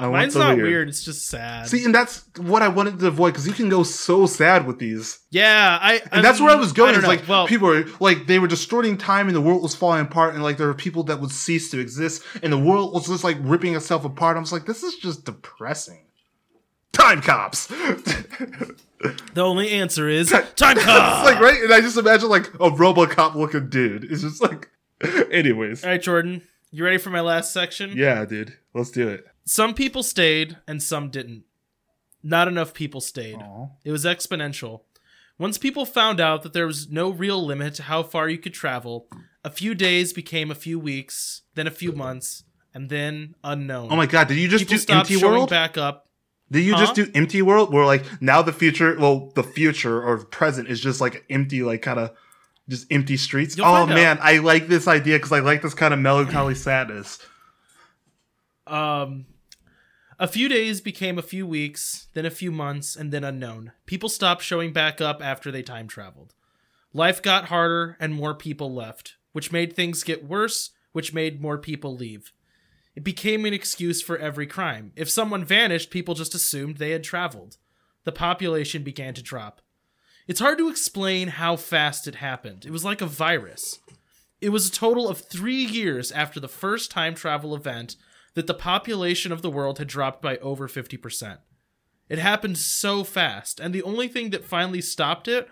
[0.00, 0.68] I Mine's not weird.
[0.68, 0.88] weird.
[0.88, 1.68] It's just sad.
[1.68, 4.78] See, and that's what I wanted to avoid because you can go so sad with
[4.78, 5.20] these.
[5.30, 5.96] Yeah, I.
[5.96, 6.94] And I that's mean, where I um, was going.
[6.94, 10.00] It's like well, people are like they were distorting time, and the world was falling
[10.06, 13.06] apart, and like there were people that would cease to exist, and the world was
[13.06, 14.36] just like ripping itself apart.
[14.36, 16.06] I was like, this is just depressing.
[16.92, 17.66] Time cops.
[17.68, 18.74] the
[19.36, 20.46] only answer is time
[20.76, 21.30] cops.
[21.30, 24.04] like right, and I just imagine like a RoboCop looking dude.
[24.04, 24.70] It's just like,
[25.30, 25.84] anyways.
[25.84, 27.92] All right, Jordan, you ready for my last section?
[27.96, 28.56] Yeah, dude.
[28.74, 29.26] Let's do it.
[29.44, 31.44] Some people stayed and some didn't.
[32.22, 33.36] Not enough people stayed.
[33.36, 33.70] Aww.
[33.84, 34.82] It was exponential.
[35.38, 38.54] Once people found out that there was no real limit to how far you could
[38.54, 39.06] travel,
[39.42, 43.88] A few days became a few weeks, then a few months, and then unknown.
[43.90, 45.48] Oh my god, did you just People do Empty World?
[45.48, 46.08] back up.
[46.52, 46.80] Did you Huh?
[46.80, 47.72] just do Empty World?
[47.72, 51.80] Where like now the future, well, the future or present is just like empty, like
[51.80, 52.10] kind of
[52.68, 53.56] just empty streets.
[53.56, 53.94] You'll oh find out.
[53.94, 57.18] man, I like this idea because I like this kind of melancholy sadness.
[58.66, 59.24] Um,
[60.20, 63.72] a few days became a few weeks, then a few months, and then unknown.
[63.86, 66.34] People stopped showing back up after they time traveled.
[66.92, 71.56] Life got harder, and more people left, which made things get worse, which made more
[71.56, 72.32] people leave.
[72.94, 74.92] It became an excuse for every crime.
[74.94, 77.56] If someone vanished, people just assumed they had traveled.
[78.04, 79.62] The population began to drop.
[80.28, 82.66] It's hard to explain how fast it happened.
[82.66, 83.78] It was like a virus.
[84.42, 87.96] It was a total of three years after the first time travel event
[88.34, 91.38] that the population of the world had dropped by over 50%.
[92.08, 95.48] It happened so fast, and the only thing that finally stopped it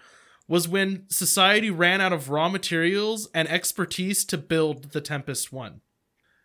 [0.48, 5.80] was when society ran out of raw materials and expertise to build the Tempest 1.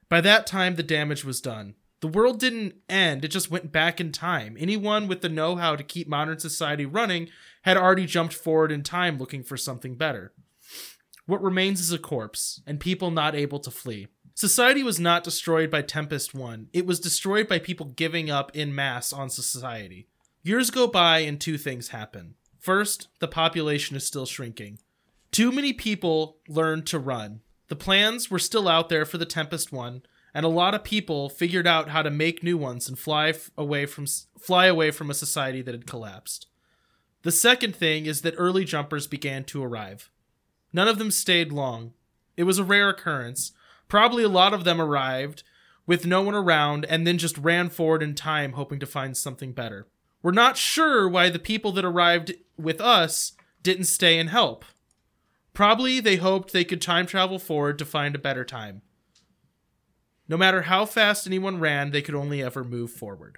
[0.10, 1.76] By that time, the damage was done.
[2.02, 4.58] The world didn't end, it just went back in time.
[4.60, 7.30] Anyone with the know how to keep modern society running
[7.62, 10.34] had already jumped forward in time looking for something better.
[11.26, 14.08] What remains is a corpse, and people not able to flee.
[14.36, 18.74] Society was not destroyed by Tempest 1, it was destroyed by people giving up in
[18.74, 20.08] mass on society.
[20.42, 22.36] Years go by, and two things happen.
[22.60, 24.80] First, the population is still shrinking.
[25.32, 27.42] Too many people learned to run.
[27.68, 30.04] The plans were still out there for the Tempest 1,
[30.34, 33.52] and a lot of people figured out how to make new ones and fly f-
[33.58, 34.06] away from
[34.40, 36.48] fly away from a society that had collapsed.
[37.22, 40.10] The second thing is that early jumpers began to arrive.
[40.74, 41.94] None of them stayed long.
[42.36, 43.54] It was a rare occurrence.
[43.94, 45.44] Probably a lot of them arrived
[45.86, 49.52] with no one around and then just ran forward in time hoping to find something
[49.52, 49.86] better.
[50.24, 54.66] We're not sure why the people that arrived with us didn't stay and help.
[55.54, 58.82] Probably they hoped they could time travel forward to find a better time.
[60.28, 63.38] No matter how fast anyone ran, they could only ever move forward.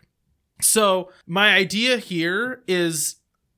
[0.61, 3.17] So, my idea here is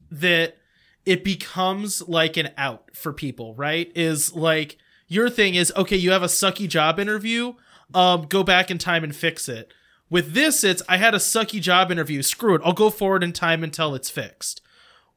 [0.10, 0.58] that
[1.06, 3.92] it becomes like an out for people, right?
[3.94, 7.54] Is like your thing is okay, you have a sucky job interview,
[7.94, 9.74] um go back in time and fix it.
[10.10, 12.62] With this it's I had a sucky job interview, screw it.
[12.64, 14.62] I'll go forward in time until it's fixed.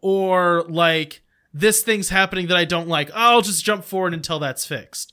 [0.00, 1.22] Or like
[1.52, 3.10] this thing's happening that I don't like.
[3.14, 5.12] I'll just jump forward until that's fixed.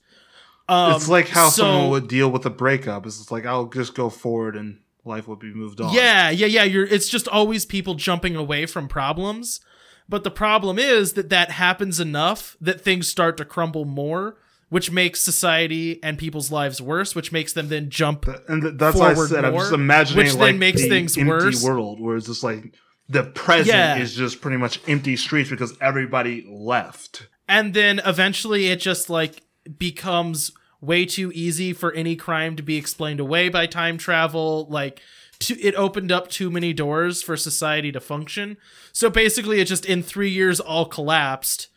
[0.70, 3.06] Um, it's like how so- someone would deal with a breakup.
[3.06, 5.94] It's like I'll just go forward and life would be moved on.
[5.94, 6.64] Yeah, yeah, yeah.
[6.64, 6.86] You're.
[6.86, 9.62] It's just always people jumping away from problems.
[10.10, 14.38] But the problem is that that happens enough that things start to crumble more,
[14.70, 18.26] which makes society and people's lives worse, which makes them then jump.
[18.26, 20.90] Th- and th- that's why I said I'm more, just imagining which then makes the
[20.90, 21.64] things empty worse.
[21.64, 22.74] world where it's just like
[23.10, 23.98] the present Yeah.
[23.98, 27.28] is just pretty much empty streets because everybody left.
[27.48, 29.42] And then eventually it just like
[29.78, 30.52] becomes
[30.82, 34.68] way too easy for any crime to be explained away by time travel.
[34.70, 35.02] Like,
[35.40, 38.58] to, it opened up too many doors for society to function.
[38.92, 41.68] So basically, it just in three years all collapsed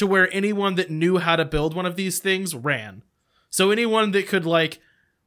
[0.00, 3.02] to where anyone that knew how to build one of these things ran.
[3.50, 4.80] So anyone that could like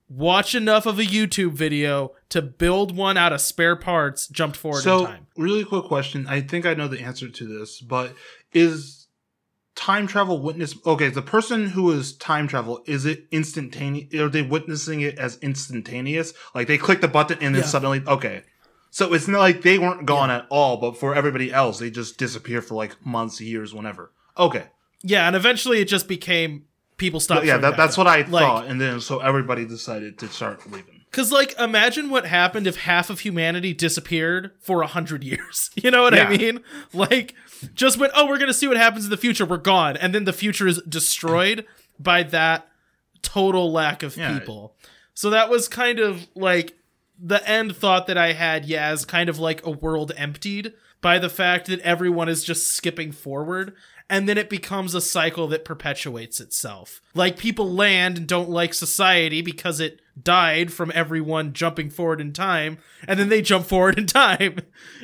[0.10, 4.80] watch enough of a YouTube video to build one out of spare parts jumped forward
[4.80, 5.28] in So, time.
[5.38, 6.26] really quick question.
[6.28, 8.14] I think I know the answer to this, but
[8.52, 9.08] is
[9.76, 14.42] time travel witness okay, the person who is time travel, is it instantaneous are they
[14.42, 16.34] witnessing it as instantaneous?
[16.56, 17.68] Like they click the button and then Yeah.
[17.68, 18.44] suddenly okay.
[18.92, 22.18] So it's not like they weren't gone at all, but for everybody else, they just
[22.18, 24.12] disappear for like months, years, whenever.
[24.38, 24.66] Okay.
[25.04, 26.66] Yeah, and eventually it just became
[26.98, 27.46] people stopped.
[27.46, 28.68] yeah, that, that's what I Like, thought.
[28.68, 31.02] And then so everybody decided to start leaving.
[31.12, 35.70] Cause like imagine what happened if half of humanity disappeared for a hundred years.
[35.84, 36.28] You know what Yeah.
[36.28, 36.62] I mean?
[36.94, 37.36] Like
[37.76, 39.46] just went, oh, we're gonna see what happens in the future.
[39.46, 41.66] We're gone, and then the future is destroyed
[42.00, 42.68] by that
[43.22, 44.38] total lack of Yeah.
[44.40, 44.76] people.
[45.14, 46.74] So that was kind of like
[47.20, 48.66] the end thought that I had.
[48.66, 52.68] Yeah, as kind of like a world emptied by the fact that everyone is just
[52.70, 53.76] skipping forward.
[54.14, 57.02] And then it becomes a cycle that perpetuates itself.
[57.16, 62.32] Like people land and don't like society because it died from everyone jumping forward in
[62.32, 62.78] time,
[63.08, 64.60] and then they jump forward in time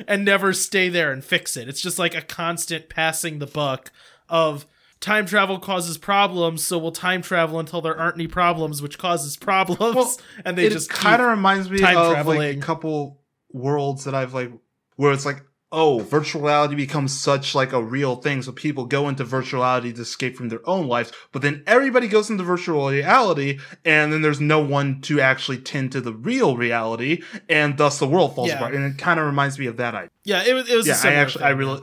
[0.06, 1.68] and never stay there and fix it.
[1.68, 3.90] It's just like a constant passing the buck
[4.28, 4.64] of
[5.00, 9.36] time travel causes problems, so we'll time travel until there aren't any problems, which causes
[9.36, 13.20] problems, Well, and they just kind of reminds me of like a couple
[13.52, 14.52] worlds that I've like
[14.94, 15.42] where it's like
[15.72, 18.42] oh virtual reality becomes such like a real thing.
[18.42, 22.08] So people go into virtual reality to escape from their own lives but then everybody
[22.08, 26.56] goes into virtual reality and then there's no one to actually tend to the real
[26.56, 28.56] reality and thus the world falls Yeah.
[28.56, 28.74] apart.
[28.74, 30.10] And it kind of reminds me of that idea.
[30.24, 31.82] Yeah, it was it was yeah i actually i really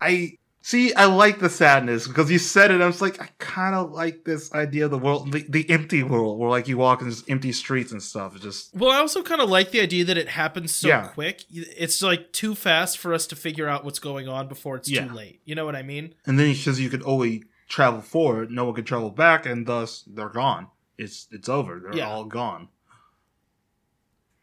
[0.00, 2.80] i See, I like the sadness because you said it.
[2.80, 6.02] I was like, I kind of like this idea of the world, the, the empty
[6.02, 8.34] world, where like you walk in just empty streets and stuff.
[8.34, 11.06] It's just Well, I also kind of like the idea that it happens so Yeah.
[11.06, 11.44] quick.
[11.52, 15.06] It's like too fast for us to figure out what's going on before it's Yeah.
[15.06, 15.40] too late.
[15.44, 16.16] You know what I mean?
[16.26, 20.02] and then because you could only travel forward, no one could travel back, and thus
[20.04, 20.66] they're gone.
[20.98, 21.78] It's it's over.
[21.78, 22.08] They're Yeah.
[22.08, 22.70] all gone.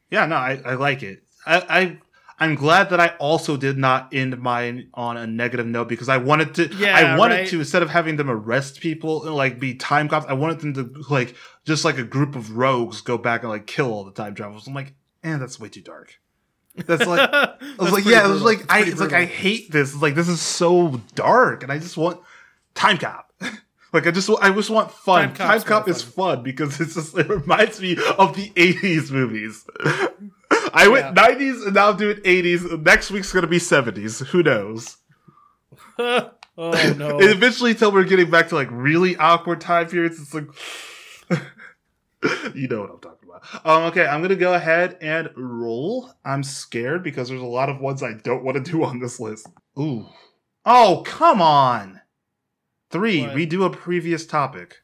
[0.10, 1.24] Yeah, no, I, I like it.
[1.46, 1.98] I, I
[2.40, 6.18] I'm glad that I also did not end mine on a negative note because I
[6.18, 6.68] wanted to.
[6.76, 7.48] Yeah, I wanted right.
[7.50, 10.26] to instead of having them arrest people and like be time cops.
[10.28, 11.36] I wanted them to like
[11.66, 14.68] just like a group of rogues go back and like kill all the time travelers.
[14.68, 14.94] I'm like,
[15.24, 16.20] eh, that's way too dark.
[16.76, 19.94] That's like I was like, yeah, it was like I, it's like I hate this.
[19.94, 22.20] It's like this is so dark, and I just want
[22.74, 23.32] time cop.
[23.94, 25.34] like I just, I just want fun.
[25.34, 29.66] Time Time, cop is fun because it's just it reminds me of the '80s movies.
[30.74, 31.28] I went Yeah.
[31.30, 32.82] '90s and now I'm doing '80s.
[32.84, 34.26] Next week's gonna be '70s.
[34.28, 34.98] Who knows?
[36.00, 37.20] oh no.
[37.20, 40.46] And eventually, until we're getting back to like really awkward time periods, it's like.
[42.56, 43.44] you know what I'm talking about.
[43.66, 46.10] Um, okay, I'm gonna go ahead and roll.
[46.24, 49.20] I'm scared because there's a lot of ones I don't want to do on this
[49.20, 49.48] list.
[49.80, 50.06] Ooh.
[50.66, 52.02] Oh, come on.
[52.90, 53.36] Three, What?
[53.36, 54.78] redo a previous topic.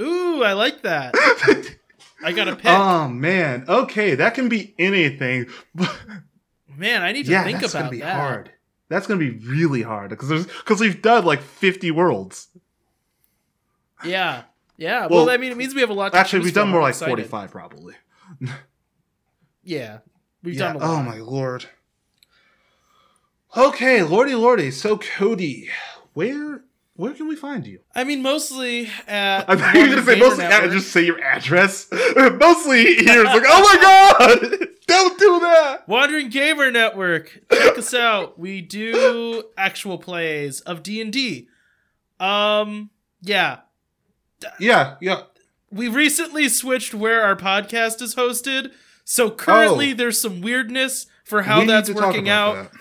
[0.00, 1.14] Ooh, I like that.
[2.22, 2.66] I got a pick.
[2.66, 3.64] oh man.
[3.68, 5.46] Okay, that can be anything.
[6.76, 8.16] Man, I need to yeah, think that's about gonna be that.
[8.16, 8.50] hard.
[8.88, 12.48] That's gonna be really hard because because we've done like 50 worlds.
[14.04, 14.44] Yeah.
[14.78, 15.06] Yeah.
[15.06, 16.80] Well, Well, I mean, it means we have a lot to Actually, we've done more
[16.80, 17.10] like excited.
[17.28, 17.94] 45 probably.
[19.62, 19.98] Yeah.
[20.42, 20.72] We've Yeah.
[20.72, 20.88] done a lot.
[20.88, 21.66] Oh my lord.
[23.56, 24.70] Okay, lordy lordy.
[24.70, 25.68] So Cody,
[26.14, 27.80] where where can we find you?
[27.94, 29.48] I mean, mostly at.
[29.48, 30.72] I thought you were gonna say mostly Network.
[30.72, 31.88] just say your address.
[32.16, 33.22] mostly here.
[33.22, 34.68] It's like, oh my god!
[34.86, 35.88] Don't do that!
[35.88, 37.40] Wandering Gamer Network.
[37.52, 38.38] Check us out.
[38.38, 41.48] We do actual plays of D and D.
[42.20, 42.90] Um,
[43.22, 43.60] yeah.
[44.58, 45.22] Yeah, yeah.
[45.70, 48.72] We recently switched where our podcast is hosted,
[49.04, 49.94] so currently Oh.
[49.94, 52.70] there's some weirdness for how We that's working out.
[52.72, 52.80] that.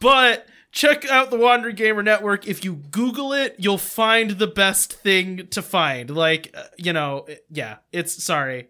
[0.00, 0.46] But
[0.76, 2.46] check out the Wandering Gamer Network.
[2.46, 6.10] If you Google it, you'll find the best thing to find.
[6.10, 8.68] Like, uh, you know, yeah, it's sorry.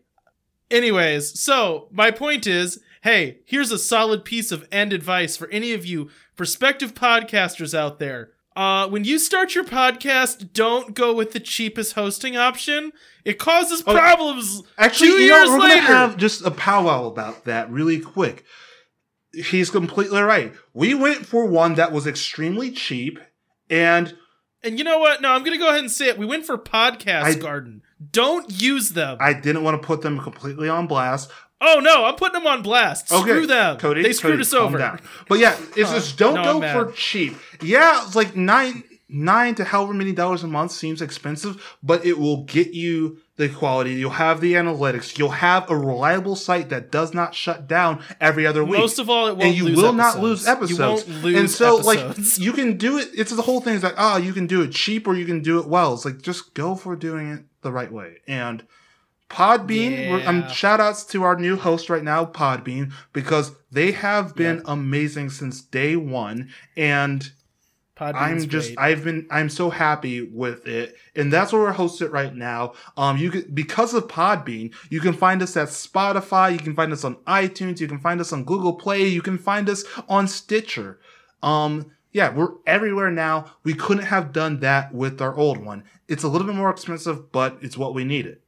[0.71, 5.73] Anyways, so my point is hey, here's a solid piece of end advice for any
[5.73, 8.31] of you prospective podcasters out there.
[8.57, 12.91] Uh, when you start your podcast, don't go with the cheapest hosting option.
[13.25, 14.63] It causes Oh, problems.
[14.79, 15.75] Actually, two you know, years we're later.
[15.83, 18.45] gonna have just a powwow about that really quick.
[19.45, 20.53] He's completely right.
[20.75, 23.19] We went for one that was extremely cheap,
[23.71, 24.17] and
[24.63, 25.21] And you know what?
[25.23, 26.19] No, I'm gonna go ahead and say it.
[26.19, 27.83] We went for Podcast I- Garden.
[28.13, 29.17] Don't use them.
[29.21, 31.31] I didn't want to put them completely on blast.
[31.63, 33.11] oh no, I'm putting them on blast.
[33.11, 33.79] Okay, Screw them.
[33.79, 34.03] Cody.
[34.03, 34.77] they screwed Cody, us over.
[34.79, 35.01] down.
[35.29, 36.73] But yeah, it's just don't No, go I'm mad.
[36.75, 37.37] for cheap.
[37.63, 42.19] Yeah, it's like nine nine to however many dollars a month seems expensive, but it
[42.19, 43.93] will get you the quality.
[43.95, 45.19] You'll have the analytics.
[45.19, 48.79] You'll have a reliable site that does not shut down every other week.
[48.79, 49.97] Most of all, it won't and you will episodes.
[49.97, 51.07] not lose episodes.
[51.07, 52.39] You won't lose and so, episodes.
[52.39, 53.09] like, you can do it.
[53.15, 55.43] It's the whole thing is like, ah, you can do it cheap or you can
[55.43, 55.95] do it well.
[55.95, 58.19] It's like just go for doing it the right way.
[58.27, 58.65] And
[59.29, 64.35] Podbean, we're, um, shout outs to our new host right now, Podbean, because they have
[64.37, 66.49] been amazing since day one.
[66.77, 67.31] And
[67.97, 68.79] Podbean's I'm just great.
[68.79, 72.75] I've been I'm so happy with it, and that's where we're hosted right now.
[72.97, 76.93] Um, you can because of Podbean, you can find us at Spotify, you can find
[76.93, 80.29] us on iTunes, you can find us on Google Play, you can find us on
[80.29, 81.01] Stitcher.
[81.43, 83.53] Um, yeah, we're everywhere now.
[83.63, 85.85] We couldn't have done that with our old one.
[86.09, 88.39] It's a little bit more expensive, but it's what we needed.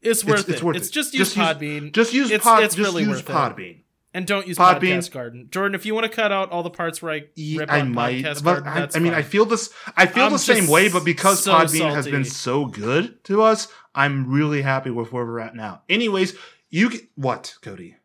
[0.00, 0.92] it's worth it's, it's worth it's it.
[0.92, 1.92] just use Just use- Podbean.
[1.92, 2.62] Just use It's- Pod.
[2.62, 3.78] it's just really use worth it.
[4.14, 5.48] And don't use Podbean- Podcast Garden.
[5.50, 7.24] Jordan, if you want to cut out all the parts where I
[7.56, 9.70] rip I might, Podcast but Garden, I, I mean, I feel this.
[9.96, 13.42] I feel I'm the same way, but because so Podbean has been so good to
[13.42, 15.82] us, I'm really happy with where we're at now.
[15.90, 16.34] Anyways,
[16.70, 17.97] you can what, Cody?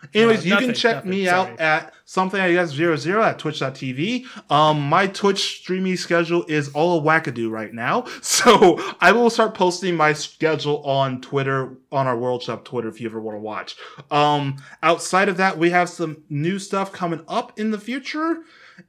[0.14, 1.52] Anyways, you nothing, can check nothing, me sorry.
[1.52, 4.24] out at something I guess zero zero at twitch.tv.
[4.50, 9.54] Um, my Twitch streaming schedule is all a wackadoo right now, so I will start
[9.54, 13.40] posting my schedule on Twitter on our World Shop Twitter if you ever want to
[13.40, 13.76] watch.
[14.10, 18.38] Um, outside of that, we have some new stuff coming up in the future,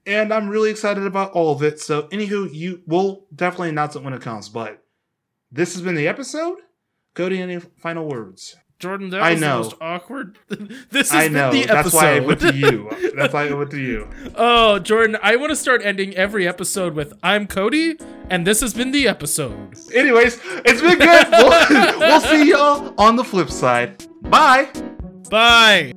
[0.05, 1.79] and I'm really excited about all of it.
[1.79, 4.49] So, anywho, you will definitely announce it when it comes.
[4.49, 4.83] But
[5.51, 6.57] this has been the episode.
[7.13, 8.55] Cody, any final words?
[8.82, 9.58] Jordan, that I was know.
[9.58, 10.38] the most awkward.
[10.90, 11.52] this is I been know.
[11.52, 11.98] the That's episode.
[11.98, 12.90] why I went to you.
[13.16, 14.10] That's why I went to you.
[14.36, 17.98] oh, Jordan, I want to start ending every episode with "I'm Cody,"
[18.30, 19.76] and this has been the episode.
[19.94, 21.28] Anyways, it's been good.
[21.32, 24.03] we'll, we'll see y'all on the flip side.
[24.24, 24.70] Bye.
[25.30, 25.94] Bye.